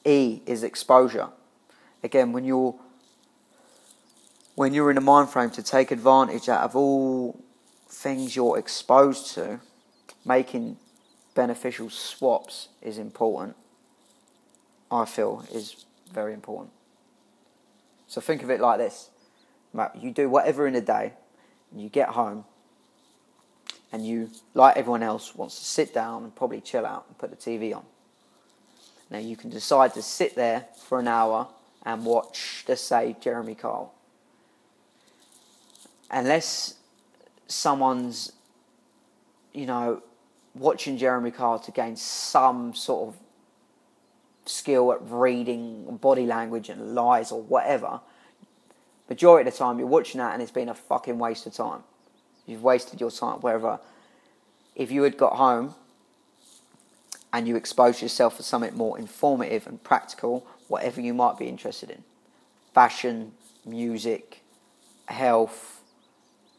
E 0.04 0.42
is 0.46 0.62
exposure. 0.62 1.30
Again, 2.04 2.34
when 2.34 2.44
you're 2.44 2.76
when 4.56 4.74
you're 4.74 4.92
in 4.92 4.98
a 4.98 5.02
mind 5.14 5.30
frame 5.30 5.52
to 5.52 5.64
take 5.64 5.90
advantage 5.90 6.50
out 6.50 6.64
of 6.64 6.76
all 6.76 7.42
things 7.88 8.36
you're 8.36 8.58
exposed 8.58 9.34
to, 9.36 9.62
making 10.26 10.76
beneficial 11.34 11.90
swaps 11.90 12.68
is 12.82 12.98
important. 12.98 13.56
I 14.92 15.06
feel 15.06 15.46
is 15.54 15.86
very 16.12 16.34
important. 16.34 16.72
So 18.08 18.22
think 18.22 18.44
of 18.44 18.50
it 18.50 18.60
like 18.60 18.78
this: 18.78 19.10
you 20.00 20.12
do 20.12 20.30
whatever 20.30 20.68
in 20.68 20.76
a 20.76 20.82
day, 20.82 21.14
you 21.76 21.90
get 21.90 22.10
home, 22.10 22.46
and 23.92 24.06
you, 24.06 24.30
like 24.54 24.78
everyone 24.78 25.04
else, 25.04 25.36
wants 25.36 25.58
to 25.60 25.66
sit 25.66 25.94
down 25.94 26.24
and 26.24 26.36
probably 26.36 26.62
chill 26.62 26.86
out 26.86 27.06
and 27.08 27.18
put 27.18 27.30
the 27.30 27.36
TV 27.36 27.76
on. 27.76 27.84
Now 29.10 29.20
you 29.20 29.36
can 29.36 29.50
decide 29.50 29.94
to 29.94 30.02
sit 30.02 30.36
there 30.36 30.66
for 30.86 31.00
an 31.00 31.08
hour 31.08 31.48
and 31.86 32.06
watch, 32.06 32.66
let's 32.68 32.82
say, 32.82 33.16
Jeremy 33.22 33.56
Kyle 33.56 33.94
unless 36.10 36.76
someone's, 37.48 38.32
you 39.54 39.66
know, 39.66 40.02
watching 40.56 40.98
Jeremy 40.98 41.32
Kyle 41.32 41.60
to 41.60 41.72
gain 41.72 41.96
some 41.96 42.74
sort 42.74 43.10
of 43.10 43.16
skill 44.50 44.92
at 44.92 45.00
reading 45.02 45.98
body 45.98 46.26
language 46.26 46.70
and 46.70 46.96
lies 46.96 47.32
or 47.32 47.42
whatever, 47.42 48.02
majority 49.10 49.48
of 49.48 49.54
the 49.54 49.58
time 49.58 49.80
you're 49.80 49.88
watching 49.88 50.20
that 50.20 50.34
and 50.34 50.42
it's 50.42 50.52
been 50.52 50.70
a 50.70 50.76
fucking 50.76 51.18
waste 51.18 51.46
of 51.46 51.54
time. 51.54 51.84
You've 52.46 52.64
wasted 52.64 53.02
your 53.02 53.12
time. 53.12 53.40
Wherever, 53.40 53.80
if 54.76 54.92
you 54.92 55.04
had 55.04 55.18
got 55.18 55.34
home 55.34 55.76
and 57.34 57.48
you 57.48 57.56
exposed 57.56 58.02
yourself 58.02 58.38
to 58.38 58.44
something 58.44 58.76
more 58.76 58.98
informative 58.98 59.68
and 59.68 59.84
practical, 59.84 60.48
whatever 60.68 61.02
you 61.02 61.14
might 61.14 61.38
be 61.38 61.48
interested 61.48 61.90
in 61.90 62.04
fashion, 62.74 63.34
music, 63.66 64.42
health, 65.08 65.82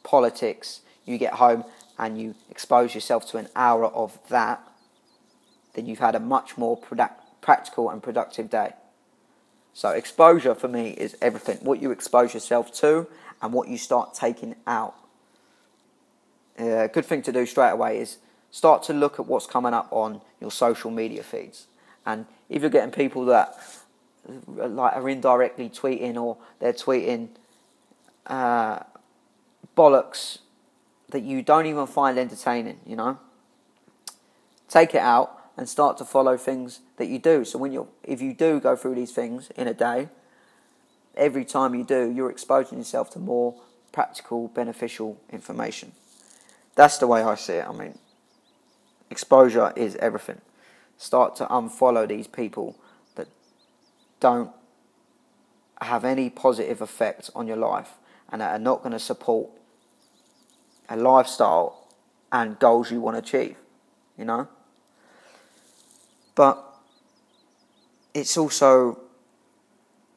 politics, 0.03 0.81
you 1.05 1.16
get 1.16 1.35
home 1.35 1.64
and 1.98 2.20
you 2.20 2.35
expose 2.51 2.94
yourself 2.94 3.29
to 3.31 3.38
an 3.38 3.48
hour 3.57 3.87
of 3.87 4.18
that, 4.29 4.61
then 5.74 5.87
you've 5.87 5.98
had 5.98 6.14
a 6.14 6.20
much 6.20 6.59
more 6.59 6.77
product, 6.77 7.22
practical 7.40 7.90
and 7.90 8.03
productive 8.03 8.51
day. 8.51 8.72
So, 9.72 9.90
exposure 9.90 10.55
for 10.55 10.68
me 10.68 10.90
is 10.90 11.16
everything 11.22 11.59
what 11.59 11.81
you 11.81 11.90
expose 11.90 12.35
yourself 12.35 12.72
to 12.81 13.07
and 13.40 13.53
what 13.53 13.68
you 13.68 13.79
start 13.79 14.14
taking 14.14 14.57
out. 14.66 14.94
A 16.59 16.85
uh, 16.85 16.87
good 16.88 17.07
thing 17.07 17.22
to 17.22 17.33
do 17.33 17.46
straight 17.46 17.70
away 17.70 18.01
is 18.01 18.18
start 18.51 18.83
to 18.85 18.92
look 18.92 19.20
at 19.20 19.27
what's 19.27 19.46
coming 19.46 19.74
up 19.74 19.88
on 19.90 20.20
your 20.40 20.51
social 20.51 20.90
media 20.90 21.22
feeds. 21.22 21.66
And 22.05 22.27
if 22.48 22.62
you're 22.62 22.70
getting 22.70 22.90
people 22.90 23.24
that 23.27 23.57
like 24.46 24.96
are 24.96 25.09
indirectly 25.09 25.70
tweeting 25.70 26.16
or 26.20 26.37
they're 26.59 26.72
tweeting 26.72 27.29
uh, 28.27 28.81
bollocks 29.77 30.38
that 31.11 31.22
you 31.22 31.42
don't 31.42 31.66
even 31.66 31.87
find 31.87 32.18
entertaining, 32.18 32.81
you 32.87 32.96
know? 32.96 33.18
Take 34.68 34.94
it 34.94 35.01
out 35.01 35.38
and 35.59 35.68
start 35.68 35.99
to 35.99 36.05
follow 36.05 36.37
things 36.37 36.81
that 36.99 37.09
you 37.09 37.18
do. 37.18 37.44
So 37.44 37.59
when 37.59 37.73
you 37.73 37.88
if 38.05 38.23
you 38.23 38.33
do 38.33 38.61
go 38.61 38.77
through 38.77 38.94
these 38.94 39.11
things 39.11 39.51
in 39.57 39.66
a 39.66 39.75
day, 39.75 40.09
every 41.16 41.44
time 41.44 41.75
you 41.75 41.83
do, 41.83 42.11
you're 42.11 42.31
exposing 42.31 42.79
yourself 42.79 43.11
to 43.11 43.18
more 43.18 43.61
practical, 43.90 44.47
beneficial 44.49 45.21
information. 45.31 45.92
That's 46.77 46.99
the 46.99 47.09
way 47.09 47.23
I 47.23 47.35
see 47.35 47.55
it. 47.55 47.66
I 47.68 47.73
mean, 47.73 47.99
exposure 49.11 49.73
is 49.75 49.97
everything. 49.97 50.40
Start 50.97 51.35
to 51.37 51.47
unfollow 51.47 52.07
these 52.07 52.29
people 52.29 52.79
that 53.16 53.27
don't 54.21 54.53
have 55.81 56.05
any 56.05 56.31
positive 56.31 56.81
effect 56.81 57.31
on 57.35 57.49
your 57.49 57.57
life 57.57 57.94
and 58.31 58.40
that 58.40 58.55
are 58.55 58.61
not 58.61 58.83
going 58.83 58.92
to 58.92 59.01
support 59.01 59.51
a 60.88 60.97
lifestyle 60.97 61.88
and 62.31 62.61
goals 62.61 62.92
you 62.92 63.01
want 63.01 63.16
to 63.16 63.18
achieve, 63.18 63.57
you 64.16 64.25
know? 64.25 64.47
But 66.38 66.64
it's 68.14 68.37
also 68.37 68.96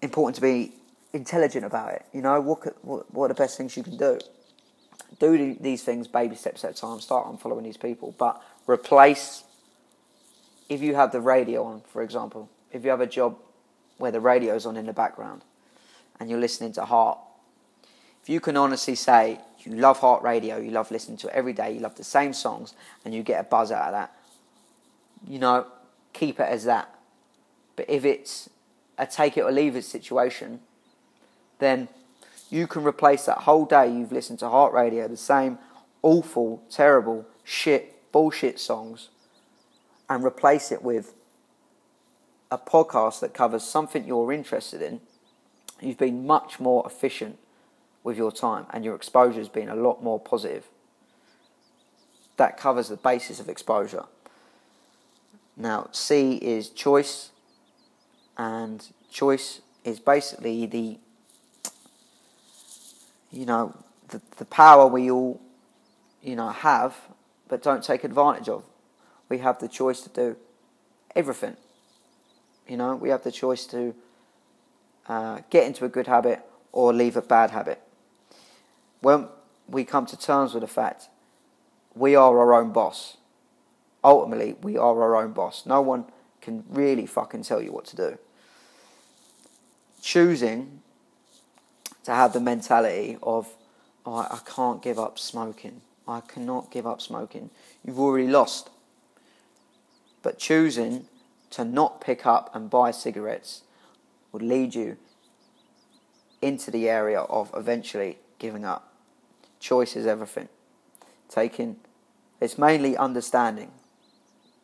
important 0.03 0.35
to 0.35 0.41
be 0.41 0.71
intelligent 1.13 1.65
about 1.65 1.93
it. 1.93 2.05
You 2.13 2.21
know, 2.21 2.39
what, 2.39 2.85
what, 2.85 3.11
what 3.11 3.25
are 3.25 3.27
the 3.29 3.33
best 3.33 3.57
things 3.57 3.75
you 3.75 3.81
can 3.81 3.97
do? 3.97 4.19
Do 5.19 5.55
these 5.59 5.81
things 5.81 6.07
baby 6.07 6.35
steps 6.35 6.63
at 6.63 6.71
a 6.71 6.73
time. 6.75 6.99
Start 6.99 7.25
on 7.25 7.39
following 7.39 7.63
these 7.63 7.75
people, 7.75 8.13
but 8.19 8.39
replace. 8.67 9.45
If 10.69 10.83
you 10.83 10.93
have 10.93 11.11
the 11.11 11.21
radio 11.21 11.63
on, 11.63 11.81
for 11.91 12.03
example, 12.03 12.51
if 12.71 12.83
you 12.83 12.91
have 12.91 13.01
a 13.01 13.07
job 13.07 13.35
where 13.97 14.11
the 14.11 14.19
radio's 14.19 14.67
on 14.67 14.77
in 14.77 14.85
the 14.85 14.93
background, 14.93 15.41
and 16.19 16.29
you're 16.29 16.39
listening 16.39 16.71
to 16.73 16.85
Heart, 16.85 17.17
if 18.21 18.29
you 18.29 18.39
can 18.39 18.57
honestly 18.57 18.93
say 18.93 19.39
you 19.61 19.73
love 19.73 19.97
Heart 19.97 20.21
Radio, 20.21 20.57
you 20.57 20.69
love 20.69 20.91
listening 20.91 21.17
to 21.17 21.29
it 21.29 21.33
every 21.33 21.53
day, 21.53 21.73
you 21.73 21.79
love 21.79 21.95
the 21.95 22.03
same 22.03 22.31
songs, 22.31 22.75
and 23.03 23.11
you 23.11 23.23
get 23.23 23.41
a 23.41 23.43
buzz 23.43 23.71
out 23.71 23.87
of 23.87 23.93
that, 23.93 24.15
you 25.27 25.39
know, 25.39 25.65
keep 26.13 26.39
it 26.39 26.47
as 26.49 26.65
that. 26.65 26.93
But 27.75 27.89
if 27.89 28.05
it's 28.05 28.49
a 28.97 29.05
take 29.05 29.37
it 29.37 29.41
or 29.41 29.51
leave 29.51 29.75
it 29.75 29.83
situation, 29.83 30.59
then 31.59 31.87
you 32.49 32.67
can 32.67 32.83
replace 32.83 33.25
that 33.25 33.39
whole 33.39 33.65
day 33.65 33.91
you've 33.91 34.11
listened 34.11 34.39
to 34.39 34.49
Heart 34.49 34.73
Radio, 34.73 35.07
the 35.07 35.17
same 35.17 35.57
awful, 36.01 36.63
terrible, 36.69 37.25
shit, 37.43 38.11
bullshit 38.11 38.59
songs, 38.59 39.09
and 40.09 40.23
replace 40.23 40.71
it 40.71 40.83
with 40.83 41.13
a 42.51 42.57
podcast 42.57 43.21
that 43.21 43.33
covers 43.33 43.63
something 43.63 44.05
you're 44.05 44.33
interested 44.33 44.81
in. 44.81 44.99
You've 45.79 45.97
been 45.97 46.27
much 46.27 46.59
more 46.59 46.85
efficient 46.85 47.37
with 48.03 48.17
your 48.17 48.31
time, 48.31 48.65
and 48.71 48.83
your 48.83 48.95
exposure 48.95 49.39
has 49.39 49.49
been 49.49 49.69
a 49.69 49.75
lot 49.75 50.03
more 50.03 50.19
positive. 50.19 50.67
That 52.37 52.57
covers 52.57 52.89
the 52.89 52.97
basis 52.97 53.39
of 53.39 53.47
exposure. 53.47 54.05
Now, 55.61 55.89
C 55.91 56.37
is 56.37 56.69
choice, 56.69 57.29
and 58.35 58.83
choice 59.11 59.61
is 59.83 59.99
basically 59.99 60.65
the 60.65 60.97
you 63.29 63.45
know 63.45 63.75
the, 64.07 64.19
the 64.37 64.45
power 64.45 64.87
we 64.87 65.11
all 65.11 65.39
you 66.23 66.35
know 66.35 66.49
have 66.49 66.95
but 67.47 67.61
don't 67.61 67.83
take 67.83 68.03
advantage 68.03 68.49
of. 68.49 68.63
We 69.29 69.37
have 69.37 69.59
the 69.59 69.67
choice 69.67 70.01
to 70.01 70.09
do 70.09 70.35
everything. 71.15 71.57
You 72.67 72.77
know 72.77 72.95
we 72.95 73.09
have 73.09 73.21
the 73.21 73.31
choice 73.31 73.67
to 73.67 73.93
uh, 75.07 75.41
get 75.51 75.67
into 75.67 75.85
a 75.85 75.89
good 75.89 76.07
habit 76.07 76.39
or 76.71 76.91
leave 76.91 77.15
a 77.15 77.21
bad 77.21 77.51
habit. 77.51 77.79
When 79.01 79.27
we 79.67 79.83
come 79.83 80.07
to 80.07 80.17
terms 80.17 80.55
with 80.55 80.61
the 80.61 80.67
fact 80.67 81.09
we 81.93 82.15
are 82.15 82.39
our 82.39 82.55
own 82.55 82.71
boss 82.71 83.17
ultimately 84.03 84.55
we 84.61 84.77
are 84.77 85.01
our 85.01 85.15
own 85.15 85.31
boss 85.31 85.65
no 85.65 85.81
one 85.81 86.05
can 86.41 86.63
really 86.69 87.05
fucking 87.05 87.43
tell 87.43 87.61
you 87.61 87.71
what 87.71 87.85
to 87.85 87.95
do 87.95 88.17
choosing 90.01 90.81
to 92.03 92.11
have 92.11 92.33
the 92.33 92.39
mentality 92.39 93.17
of, 93.21 93.55
oh, 94.05 94.15
I 94.15 94.39
can't 94.45 94.81
give 94.81 94.99
up 94.99 95.19
smoking. 95.19 95.81
I 96.07 96.21
cannot 96.21 96.71
give 96.71 96.87
up 96.87 97.01
smoking. 97.01 97.51
You've 97.85 97.99
already 97.99 98.27
lost. 98.27 98.69
But 100.23 100.39
choosing 100.39 101.07
to 101.51 101.63
not 101.63 102.01
pick 102.01 102.25
up 102.25 102.53
and 102.55 102.69
buy 102.69 102.91
cigarettes 102.91 103.61
would 104.31 104.41
lead 104.41 104.75
you 104.75 104.97
into 106.41 106.71
the 106.71 106.89
area 106.89 107.19
of 107.21 107.51
eventually 107.55 108.17
giving 108.39 108.65
up. 108.65 108.93
Choice 109.59 109.95
is 109.95 110.07
everything. 110.07 110.49
Taking, 111.29 111.77
it's 112.39 112.57
mainly 112.57 112.97
understanding 112.97 113.71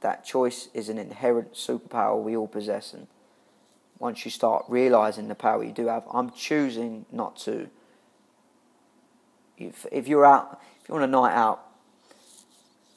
that 0.01 0.23
choice 0.23 0.69
is 0.73 0.89
an 0.89 0.97
inherent 0.97 1.53
superpower 1.53 2.21
we 2.21 2.35
all 2.35 2.47
possess 2.47 2.93
and 2.93 3.07
once 3.99 4.25
you 4.25 4.31
start 4.31 4.65
realizing 4.67 5.27
the 5.27 5.35
power 5.35 5.63
you 5.63 5.71
do 5.71 5.87
have, 5.87 6.03
I'm 6.11 6.31
choosing 6.31 7.05
not 7.11 7.35
to. 7.37 7.69
If, 9.57 9.85
if 9.91 10.07
you're 10.07 10.25
out, 10.25 10.61
if 10.81 10.89
you're 10.89 10.97
on 10.97 11.03
a 11.03 11.07
night 11.07 11.33
out 11.33 11.63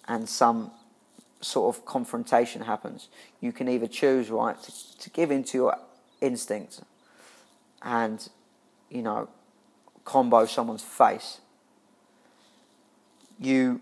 and 0.07 0.29
some 0.29 0.71
sort 1.41 1.75
of 1.75 1.87
confrontation 1.87 2.63
happens, 2.63 3.09
you 3.41 3.51
can 3.51 3.69
either 3.69 3.87
choose, 3.87 4.31
right, 4.31 4.61
to, 4.63 4.99
to 4.99 5.11
give 5.11 5.31
into 5.31 5.57
your 5.57 5.77
instinct 6.21 6.83
and, 7.81 8.29
you 8.91 9.01
know, 9.01 9.29
combo 10.05 10.45
someone's 10.45 10.83
face. 10.83 11.41
You 13.39 13.81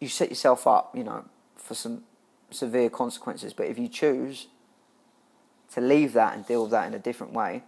you 0.00 0.08
set 0.08 0.28
yourself 0.28 0.66
up, 0.66 0.94
you 0.96 1.04
know, 1.04 1.24
for 1.56 1.74
some 1.74 2.02
severe 2.50 2.90
consequences. 2.90 3.52
But 3.52 3.66
if 3.66 3.78
you 3.78 3.88
choose 3.88 4.46
to 5.72 5.80
leave 5.80 6.12
that 6.14 6.34
and 6.34 6.46
deal 6.46 6.62
with 6.62 6.70
that 6.70 6.86
in 6.86 6.94
a 6.94 6.98
different 6.98 7.32
way, 7.32 7.62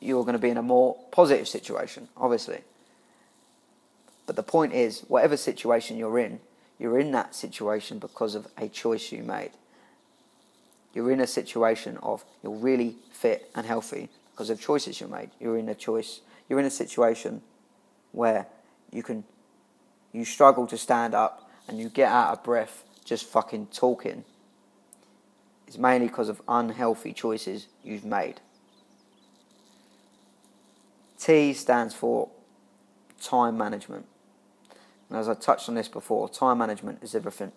you're 0.00 0.22
going 0.22 0.34
to 0.34 0.38
be 0.38 0.50
in 0.50 0.56
a 0.56 0.62
more 0.62 0.96
positive 1.10 1.48
situation, 1.48 2.08
obviously. 2.16 2.60
But 4.26 4.36
the 4.36 4.42
point 4.42 4.74
is, 4.74 5.00
whatever 5.08 5.36
situation 5.36 5.96
you're 5.96 6.18
in, 6.18 6.40
you're 6.78 6.98
in 6.98 7.10
that 7.12 7.34
situation 7.34 7.98
because 7.98 8.34
of 8.34 8.46
a 8.56 8.68
choice 8.68 9.10
you 9.10 9.22
made. 9.22 9.50
You're 10.94 11.10
in 11.10 11.20
a 11.20 11.26
situation 11.26 11.96
of 12.02 12.24
you're 12.42 12.52
really 12.52 12.96
fit 13.10 13.50
and 13.54 13.66
healthy 13.66 14.08
because 14.32 14.50
of 14.50 14.60
choices 14.60 15.00
you 15.00 15.08
made. 15.08 15.30
You're 15.40 15.58
in 15.58 15.68
a 15.68 15.74
choice. 15.74 16.20
You're 16.48 16.60
in 16.60 16.66
a 16.66 16.70
situation 16.70 17.42
where 18.12 18.46
you 18.92 19.02
can 19.02 19.24
you 20.12 20.24
struggle 20.24 20.66
to 20.66 20.76
stand 20.76 21.14
up 21.14 21.50
and 21.68 21.78
you 21.78 21.88
get 21.88 22.10
out 22.10 22.32
of 22.32 22.44
breath 22.44 22.84
just 23.04 23.24
fucking 23.24 23.66
talking 23.66 24.24
it's 25.68 25.76
mainly 25.76 26.06
because 26.06 26.30
of 26.30 26.40
unhealthy 26.48 27.12
choices 27.12 27.68
you've 27.84 28.06
made. 28.06 28.40
T 31.18 31.52
stands 31.52 31.94
for 31.94 32.30
time 33.20 33.58
management. 33.58 34.06
And 35.10 35.18
as 35.18 35.28
I 35.28 35.34
touched 35.34 35.68
on 35.68 35.74
this 35.74 35.88
before, 35.88 36.26
time 36.30 36.56
management 36.56 37.02
is 37.02 37.14
everything. 37.14 37.52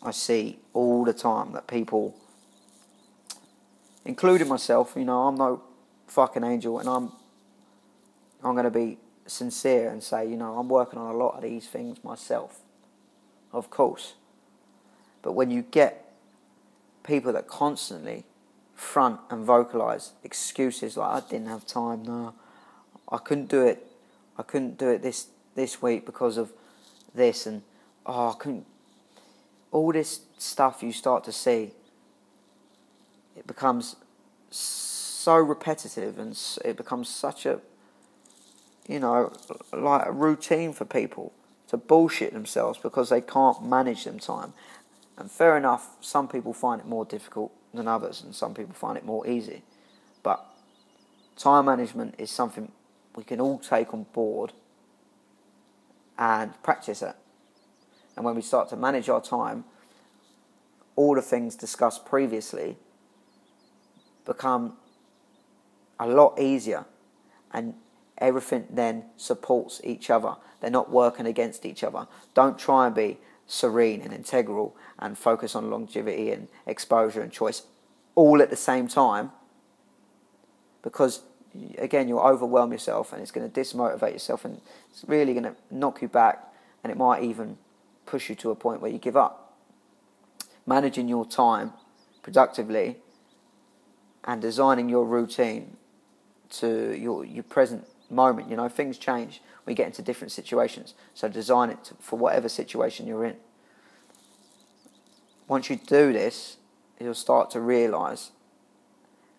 I 0.00 0.12
see 0.12 0.60
all 0.72 1.04
the 1.04 1.12
time 1.12 1.52
that 1.52 1.66
people, 1.66 2.14
including 4.04 4.46
myself, 4.46 4.92
you 4.96 5.04
know, 5.04 5.26
I'm 5.26 5.34
no 5.34 5.62
fucking 6.06 6.44
angel 6.44 6.78
and 6.78 6.88
I'm 6.88 7.10
I'm 8.44 8.54
going 8.54 8.64
to 8.64 8.70
be 8.70 8.96
sincere 9.30 9.90
and 9.90 10.02
say, 10.02 10.28
you 10.28 10.36
know, 10.36 10.58
I'm 10.58 10.68
working 10.68 10.98
on 10.98 11.14
a 11.14 11.16
lot 11.16 11.36
of 11.36 11.42
these 11.42 11.66
things 11.66 12.02
myself. 12.04 12.60
Of 13.52 13.70
course. 13.70 14.14
But 15.22 15.32
when 15.32 15.50
you 15.50 15.62
get 15.62 16.12
people 17.02 17.32
that 17.32 17.46
constantly 17.46 18.24
front 18.74 19.20
and 19.30 19.44
vocalize 19.44 20.12
excuses 20.24 20.96
like 20.96 21.24
I 21.24 21.28
didn't 21.28 21.48
have 21.48 21.66
time, 21.66 22.04
no, 22.04 22.34
I 23.10 23.18
couldn't 23.18 23.48
do 23.48 23.62
it, 23.66 23.86
I 24.38 24.42
couldn't 24.42 24.78
do 24.78 24.88
it 24.88 25.02
this 25.02 25.28
this 25.54 25.82
week 25.82 26.06
because 26.06 26.36
of 26.36 26.52
this, 27.14 27.46
and 27.46 27.62
oh, 28.06 28.30
I 28.30 28.34
couldn't. 28.38 28.66
All 29.72 29.92
this 29.92 30.20
stuff 30.38 30.82
you 30.82 30.92
start 30.92 31.24
to 31.24 31.32
see, 31.32 31.72
it 33.36 33.46
becomes 33.46 33.96
so 34.50 35.36
repetitive 35.36 36.18
and 36.18 36.38
it 36.64 36.76
becomes 36.76 37.08
such 37.08 37.46
a, 37.46 37.60
you 38.90 38.98
know, 38.98 39.32
like 39.72 40.04
a 40.06 40.10
routine 40.10 40.72
for 40.72 40.84
people 40.84 41.32
to 41.68 41.76
bullshit 41.76 42.32
themselves 42.32 42.76
because 42.76 43.08
they 43.08 43.20
can't 43.20 43.64
manage 43.64 44.02
them 44.02 44.18
time. 44.18 44.52
And 45.16 45.30
fair 45.30 45.56
enough, 45.56 45.96
some 46.00 46.26
people 46.26 46.52
find 46.52 46.80
it 46.80 46.86
more 46.88 47.04
difficult 47.04 47.52
than 47.72 47.86
others, 47.86 48.20
and 48.20 48.34
some 48.34 48.52
people 48.52 48.74
find 48.74 48.98
it 48.98 49.04
more 49.04 49.24
easy. 49.28 49.62
But 50.24 50.44
time 51.36 51.66
management 51.66 52.16
is 52.18 52.32
something 52.32 52.72
we 53.14 53.22
can 53.22 53.40
all 53.40 53.60
take 53.60 53.94
on 53.94 54.06
board 54.12 54.52
and 56.18 56.60
practice 56.64 57.00
it. 57.00 57.14
And 58.16 58.24
when 58.24 58.34
we 58.34 58.42
start 58.42 58.70
to 58.70 58.76
manage 58.76 59.08
our 59.08 59.22
time, 59.22 59.64
all 60.96 61.14
the 61.14 61.22
things 61.22 61.54
discussed 61.54 62.04
previously 62.04 62.76
become 64.26 64.76
a 66.00 66.08
lot 66.08 66.40
easier 66.40 66.86
and 67.52 67.74
everything 68.20 68.66
then 68.70 69.04
supports 69.16 69.80
each 69.84 70.10
other. 70.10 70.36
They're 70.60 70.70
not 70.70 70.90
working 70.90 71.26
against 71.26 71.64
each 71.64 71.82
other. 71.82 72.06
Don't 72.34 72.58
try 72.58 72.86
and 72.86 72.94
be 72.94 73.18
serene 73.46 74.00
and 74.02 74.12
integral 74.12 74.76
and 74.98 75.18
focus 75.18 75.56
on 75.56 75.70
longevity 75.70 76.30
and 76.30 76.48
exposure 76.66 77.20
and 77.20 77.32
choice 77.32 77.62
all 78.14 78.40
at 78.40 78.50
the 78.50 78.56
same 78.56 78.86
time 78.86 79.32
because 80.82 81.22
again 81.78 82.06
you'll 82.06 82.20
overwhelm 82.20 82.70
yourself 82.70 83.12
and 83.12 83.20
it's 83.20 83.32
going 83.32 83.50
to 83.50 83.60
dismotivate 83.60 84.12
yourself 84.12 84.44
and 84.44 84.60
it's 84.90 85.04
really 85.08 85.32
going 85.32 85.42
to 85.44 85.54
knock 85.70 86.00
you 86.00 86.06
back 86.06 86.44
and 86.84 86.92
it 86.92 86.96
might 86.96 87.24
even 87.24 87.58
push 88.06 88.28
you 88.28 88.36
to 88.36 88.50
a 88.50 88.54
point 88.54 88.80
where 88.80 88.90
you 88.90 88.98
give 88.98 89.16
up 89.16 89.56
managing 90.64 91.08
your 91.08 91.26
time 91.26 91.72
productively 92.22 92.98
and 94.24 94.40
designing 94.40 94.88
your 94.88 95.04
routine 95.04 95.76
to 96.50 96.96
your, 96.96 97.24
your 97.24 97.42
present 97.42 97.84
moment. 98.10 98.50
You 98.50 98.56
know, 98.56 98.68
things 98.68 98.98
change. 98.98 99.42
We 99.66 99.74
get 99.74 99.86
into 99.86 100.02
different 100.02 100.32
situations. 100.32 100.94
So 101.14 101.28
design 101.28 101.70
it 101.70 101.84
to, 101.84 101.94
for 102.00 102.18
whatever 102.18 102.48
situation 102.48 103.06
you're 103.06 103.24
in. 103.24 103.36
Once 105.48 105.68
you 105.68 105.76
do 105.76 106.12
this, 106.12 106.56
you'll 107.00 107.14
start 107.14 107.50
to 107.50 107.60
realize 107.60 108.30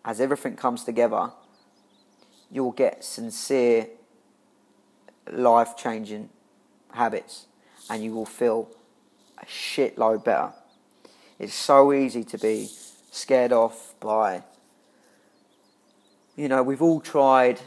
as 0.03 0.19
everything 0.19 0.55
comes 0.55 0.84
together, 0.84 1.32
you'll 2.49 2.72
get 2.72 3.03
sincere, 3.03 3.88
life 5.32 5.78
changing 5.78 6.30
habits 6.93 7.45
and 7.89 8.03
you 8.03 8.13
will 8.13 8.26
feel 8.26 8.69
a 9.38 9.45
shitload 9.45 10.24
better. 10.24 10.51
It's 11.39 11.53
so 11.53 11.93
easy 11.93 12.24
to 12.26 12.38
be 12.38 12.69
scared 13.11 13.51
off 13.51 13.95
by, 13.99 14.43
you 16.36 16.47
know, 16.47 16.63
we've 16.63 16.82
all 16.82 17.01
tried 17.01 17.59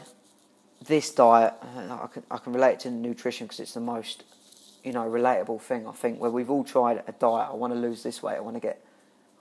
this 0.87 1.11
diet. 1.11 1.53
I 1.61 2.07
can, 2.11 2.23
I 2.29 2.37
can 2.37 2.53
relate 2.53 2.79
to 2.81 2.91
nutrition 2.91 3.47
because 3.47 3.59
it's 3.59 3.73
the 3.73 3.79
most, 3.79 4.23
you 4.83 4.91
know, 4.91 5.09
relatable 5.09 5.61
thing 5.61 5.87
I 5.87 5.91
think. 5.91 6.19
Where 6.19 6.31
we've 6.31 6.49
all 6.49 6.63
tried 6.63 7.03
a 7.07 7.11
diet. 7.11 7.49
I 7.51 7.55
want 7.55 7.73
to 7.73 7.79
lose 7.79 8.03
this 8.03 8.21
weight. 8.21 8.37
I 8.37 8.39
want 8.39 8.55
to 8.55 8.61
get, 8.61 8.83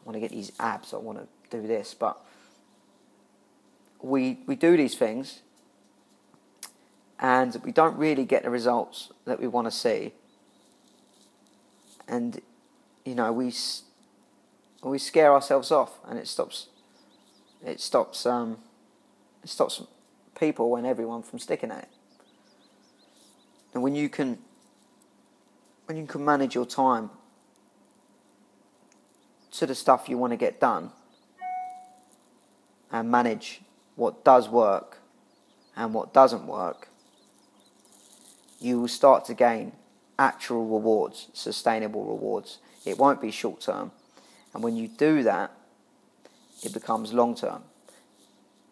I 0.01 0.05
want 0.05 0.17
to 0.17 0.21
get 0.21 0.31
these 0.31 0.53
abs. 0.59 0.95
I 0.95 0.99
want 0.99 1.19
to 1.19 1.57
do 1.57 1.67
this. 1.67 1.95
But 1.95 2.19
we 4.03 4.39
we 4.47 4.57
do 4.57 4.77
these 4.77 4.97
things, 4.97 5.41
and 7.19 7.61
we 7.65 7.73
don't 7.73 7.97
really 7.97 8.25
get 8.25 8.43
the 8.43 8.51
results 8.51 9.11
that 9.25 9.41
we 9.41 9.47
want 9.47 9.67
to 9.67 9.71
see. 9.71 10.13
And, 12.07 12.41
you 13.05 13.15
know, 13.15 13.33
we 13.33 13.53
we 14.83 14.99
scare 14.99 15.33
ourselves 15.33 15.71
off, 15.71 15.99
and 16.07 16.19
it 16.19 16.29
stops. 16.29 16.69
It 17.65 17.81
stops. 17.81 18.27
Um, 18.27 18.59
it 19.43 19.49
stops 19.49 19.83
people 20.39 20.77
and 20.77 20.87
everyone 20.87 21.23
from 21.23 21.39
sticking 21.39 21.71
at 21.71 21.85
it. 21.85 21.89
And 23.73 23.83
when 23.83 23.95
you 23.95 24.09
can, 24.09 24.39
when 25.87 25.97
you 25.97 26.07
can 26.07 26.25
manage 26.25 26.55
your 26.55 26.67
time 26.67 27.11
to 29.53 29.67
the 29.67 29.75
stuff 29.75 30.09
you 30.09 30.19
want 30.19 30.33
to 30.33 30.37
get 30.37 30.61
done, 30.61 30.91
and 32.95 33.11
manage 33.11 33.61
what 33.97 34.25
does 34.25 34.49
work 34.49 34.99
and 35.77 35.93
what 35.93 36.15
doesn't 36.15 36.47
work, 36.47 36.89
you 38.61 38.81
will 38.81 38.89
start 38.89 39.25
to 39.25 39.35
gain 39.35 39.73
actual 40.17 40.65
rewards, 40.65 41.27
sustainable 41.33 42.05
rewards. 42.05 42.59
It 42.85 42.97
won't 42.97 43.21
be 43.21 43.33
short 43.33 43.61
term. 43.61 43.91
And 44.55 44.63
when 44.63 44.77
you 44.77 44.87
do 44.87 45.25
that, 45.25 45.51
it 46.63 46.73
becomes 46.73 47.13
long 47.13 47.35
term. 47.35 47.65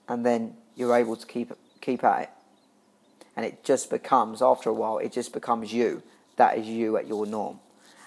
And 0.09 0.25
then 0.25 0.55
you're 0.77 0.97
able 0.97 1.17
to 1.17 1.27
keep 1.27 1.53
keep 1.81 2.05
at 2.05 2.23
it. 2.23 2.31
And 3.37 3.47
it 3.47 3.65
just 3.65 3.91
becomes 3.91 4.43
after 4.43 4.71
a 4.71 4.75
while, 4.75 4.99
it 4.99 5.13
just 5.13 5.33
becomes 5.33 5.73
you. 5.73 6.03
That 6.37 6.59
is 6.59 6.67
you 6.67 6.97
at 6.97 7.07
your 7.07 7.27
norm. 7.27 7.61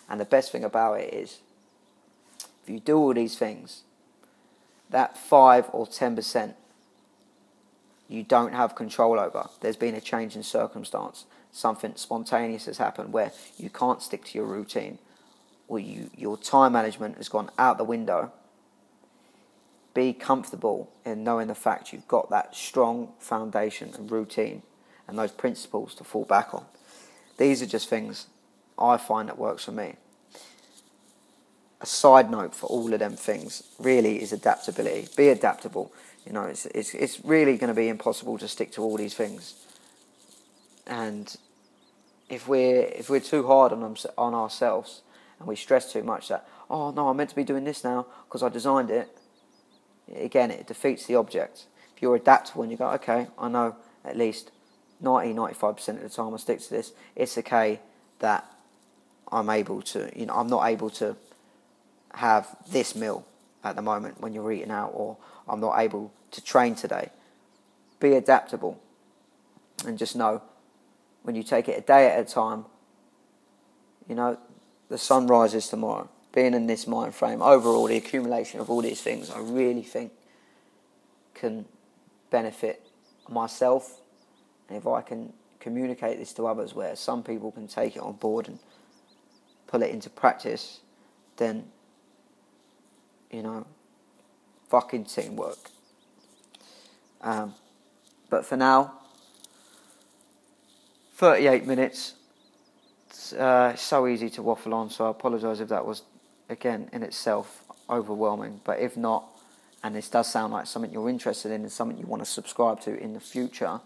And 0.09 0.19
the 0.19 0.25
best 0.25 0.51
thing 0.51 0.63
about 0.63 0.99
it 0.99 1.13
is 1.13 1.39
if 2.63 2.69
you 2.69 2.79
do 2.79 2.97
all 2.97 3.13
these 3.13 3.37
things, 3.37 3.83
that 4.89 5.17
five 5.17 5.69
or 5.71 5.87
ten 5.87 6.15
percent 6.15 6.55
you 8.07 8.23
don't 8.23 8.53
have 8.53 8.75
control 8.75 9.19
over. 9.19 9.49
There's 9.61 9.75
been 9.75 9.95
a 9.95 10.01
change 10.01 10.35
in 10.35 10.43
circumstance. 10.43 11.25
Something 11.51 11.93
spontaneous 11.95 12.65
has 12.65 12.77
happened 12.77 13.13
where 13.13 13.31
you 13.57 13.69
can't 13.69 14.01
stick 14.01 14.25
to 14.25 14.37
your 14.37 14.45
routine 14.45 14.99
or 15.67 15.79
you, 15.79 16.09
your 16.15 16.37
time 16.37 16.73
management 16.73 17.17
has 17.17 17.29
gone 17.29 17.49
out 17.57 17.77
the 17.77 17.83
window. 17.83 18.31
Be 19.95 20.13
comfortable 20.13 20.91
in 21.05 21.23
knowing 21.23 21.47
the 21.47 21.55
fact 21.55 21.93
you've 21.93 22.07
got 22.07 22.29
that 22.29 22.53
strong 22.53 23.13
foundation 23.17 23.91
and 23.97 24.11
routine 24.11 24.61
and 25.07 25.17
those 25.17 25.31
principles 25.31 25.95
to 25.95 26.03
fall 26.03 26.25
back 26.25 26.53
on. 26.53 26.65
These 27.37 27.61
are 27.61 27.65
just 27.65 27.89
things 27.89 28.27
I 28.77 28.97
find 28.97 29.29
that 29.29 29.37
works 29.37 29.63
for 29.65 29.71
me. 29.71 29.95
A 31.79 31.85
side 31.85 32.29
note 32.29 32.53
for 32.53 32.67
all 32.67 32.93
of 32.93 32.99
them 32.99 33.15
things 33.15 33.63
really 33.79 34.21
is 34.21 34.33
adaptability. 34.33 35.07
Be 35.15 35.29
adaptable. 35.29 35.93
You 36.25 36.33
know, 36.33 36.43
it's, 36.43 36.65
it's, 36.67 36.93
it's 36.93 37.23
really 37.23 37.57
going 37.57 37.69
to 37.69 37.73
be 37.73 37.87
impossible 37.87 38.37
to 38.39 38.49
stick 38.49 38.73
to 38.73 38.81
all 38.81 38.97
these 38.97 39.13
things. 39.13 39.55
And 40.87 41.33
if 42.29 42.49
we're, 42.49 42.81
if 42.81 43.09
we're 43.09 43.21
too 43.21 43.47
hard 43.47 43.71
on, 43.71 43.97
on 44.17 44.33
ourselves 44.33 45.03
and 45.39 45.47
we 45.47 45.55
stress 45.55 45.93
too 45.93 46.03
much 46.03 46.27
that, 46.27 46.47
oh 46.69 46.91
no, 46.91 47.07
I'm 47.07 47.15
meant 47.15 47.29
to 47.29 47.35
be 47.35 47.45
doing 47.45 47.63
this 47.63 47.83
now 47.83 48.07
because 48.27 48.43
I 48.43 48.49
designed 48.49 48.91
it, 48.91 49.09
again, 50.13 50.51
it 50.51 50.67
defeats 50.67 51.05
the 51.05 51.15
object. 51.15 51.65
If 51.95 52.01
you're 52.01 52.15
adaptable 52.15 52.63
and 52.63 52.71
you 52.71 52.77
go, 52.77 52.89
okay, 52.91 53.27
I 53.37 53.49
know 53.49 53.75
at 54.03 54.17
least 54.17 54.51
90, 55.01 55.33
95% 55.33 55.87
of 55.89 56.01
the 56.01 56.09
time 56.09 56.33
I 56.33 56.37
stick 56.37 56.59
to 56.61 56.69
this, 56.69 56.91
it's 57.15 57.37
okay 57.37 57.79
that 58.19 58.45
I'm 59.31 59.49
able 59.49 59.81
to, 59.81 60.11
you 60.15 60.25
know, 60.25 60.33
I'm 60.33 60.47
not 60.47 60.67
able 60.67 60.89
to 60.91 61.15
have 62.13 62.55
this 62.69 62.95
meal 62.95 63.25
at 63.63 63.75
the 63.75 63.81
moment 63.81 64.21
when 64.21 64.33
you're 64.33 64.51
eating 64.51 64.71
out, 64.71 64.91
or 64.93 65.17
I'm 65.47 65.59
not 65.59 65.79
able 65.79 66.13
to 66.31 66.43
train 66.43 66.75
today. 66.75 67.09
Be 67.99 68.13
adaptable 68.13 68.79
and 69.85 69.97
just 69.97 70.15
know 70.15 70.41
when 71.23 71.35
you 71.35 71.43
take 71.43 71.67
it 71.67 71.77
a 71.77 71.81
day 71.81 72.07
at 72.07 72.19
a 72.19 72.31
time, 72.31 72.65
you 74.07 74.15
know, 74.15 74.37
the 74.89 74.97
sun 74.97 75.27
rises 75.27 75.67
tomorrow. 75.67 76.07
Being 76.35 76.53
in 76.53 76.67
this 76.67 76.85
mind 76.85 77.15
frame, 77.15 77.41
overall, 77.41 77.87
the 77.87 77.97
accumulation 77.97 78.59
of 78.59 78.69
all 78.69 78.81
these 78.81 79.01
things, 79.01 79.31
I 79.31 79.39
really 79.39 79.81
think 79.81 80.11
can 81.33 81.65
benefit 82.29 82.85
myself. 83.29 84.01
And 84.69 84.77
if 84.77 84.85
I 84.85 85.01
can 85.01 85.33
communicate 85.59 86.19
this 86.19 86.33
to 86.33 86.45
others, 86.45 86.75
where 86.75 86.95
some 86.95 87.23
people 87.23 87.51
can 87.51 87.67
take 87.67 87.95
it 87.95 88.01
on 88.01 88.13
board 88.13 88.47
and 88.47 88.59
put 89.65 89.81
it 89.81 89.89
into 89.89 90.09
practice, 90.09 90.81
then 91.37 91.65
you 93.31 93.41
know, 93.41 93.65
fucking 94.69 95.05
teamwork. 95.05 95.57
Um, 97.21 97.53
but 98.29 98.45
for 98.45 98.57
now, 98.57 98.93
38 101.15 101.65
minutes. 101.65 102.13
Uh, 103.37 103.73
so 103.75 104.07
easy 104.07 104.29
to 104.29 104.41
waffle 104.43 104.73
on, 104.73 104.89
so 104.89 105.07
I 105.07 105.11
apologise 105.11 105.59
if 105.59 105.69
that 105.69 105.85
was, 105.85 106.03
again, 106.49 106.89
in 106.91 107.03
itself 107.03 107.63
overwhelming. 107.89 108.61
But 108.63 108.79
if 108.79 108.97
not, 108.97 109.25
and 109.83 109.95
this 109.95 110.09
does 110.09 110.31
sound 110.31 110.53
like 110.53 110.67
something 110.67 110.91
you're 110.91 111.09
interested 111.09 111.51
in 111.51 111.61
and 111.61 111.71
something 111.71 111.97
you 111.97 112.05
want 112.05 112.23
to 112.23 112.29
subscribe 112.29 112.79
to 112.81 112.97
in 112.97 113.13
the 113.13 113.19
future, 113.19 113.79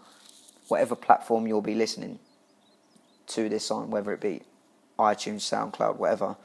whatever 0.68 0.94
platform 0.94 1.46
you'll 1.46 1.60
be 1.60 1.74
listening 1.74 2.18
to 3.28 3.48
this 3.48 3.70
on, 3.70 3.90
whether 3.90 4.12
it 4.12 4.20
be 4.20 4.42
iTunes, 4.98 5.40
SoundCloud, 5.40 5.96
whatever, 5.96 6.36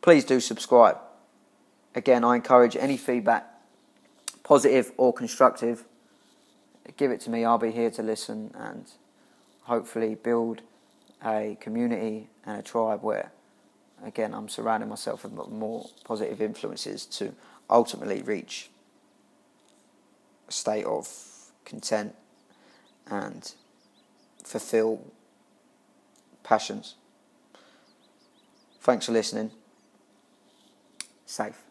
please 0.00 0.24
do 0.24 0.40
subscribe 0.40 0.98
again, 1.94 2.24
I 2.24 2.36
encourage 2.36 2.76
any 2.76 2.96
feedback, 2.96 3.46
positive 4.42 4.92
or 4.96 5.12
constructive, 5.12 5.84
give 6.96 7.10
it 7.10 7.20
to 7.22 7.30
me. 7.30 7.44
I'll 7.44 7.58
be 7.58 7.70
here 7.70 7.90
to 7.90 8.02
listen 8.02 8.52
and 8.54 8.86
hopefully 9.62 10.14
build 10.14 10.62
a 11.24 11.56
community 11.60 12.28
and 12.44 12.58
a 12.58 12.62
tribe 12.62 13.02
where, 13.02 13.32
again, 14.04 14.34
I'm 14.34 14.48
surrounding 14.48 14.88
myself 14.88 15.24
with 15.24 15.32
more 15.50 15.88
positive 16.04 16.40
influences 16.40 17.06
to 17.06 17.34
ultimately 17.70 18.22
reach 18.22 18.70
a 20.48 20.52
state 20.52 20.84
of 20.84 21.08
content 21.64 22.14
and 23.06 23.54
fulfill 24.44 25.12
passions. 26.42 26.96
Thanks 28.80 29.06
for 29.06 29.12
listening. 29.12 29.52
Safe. 31.24 31.61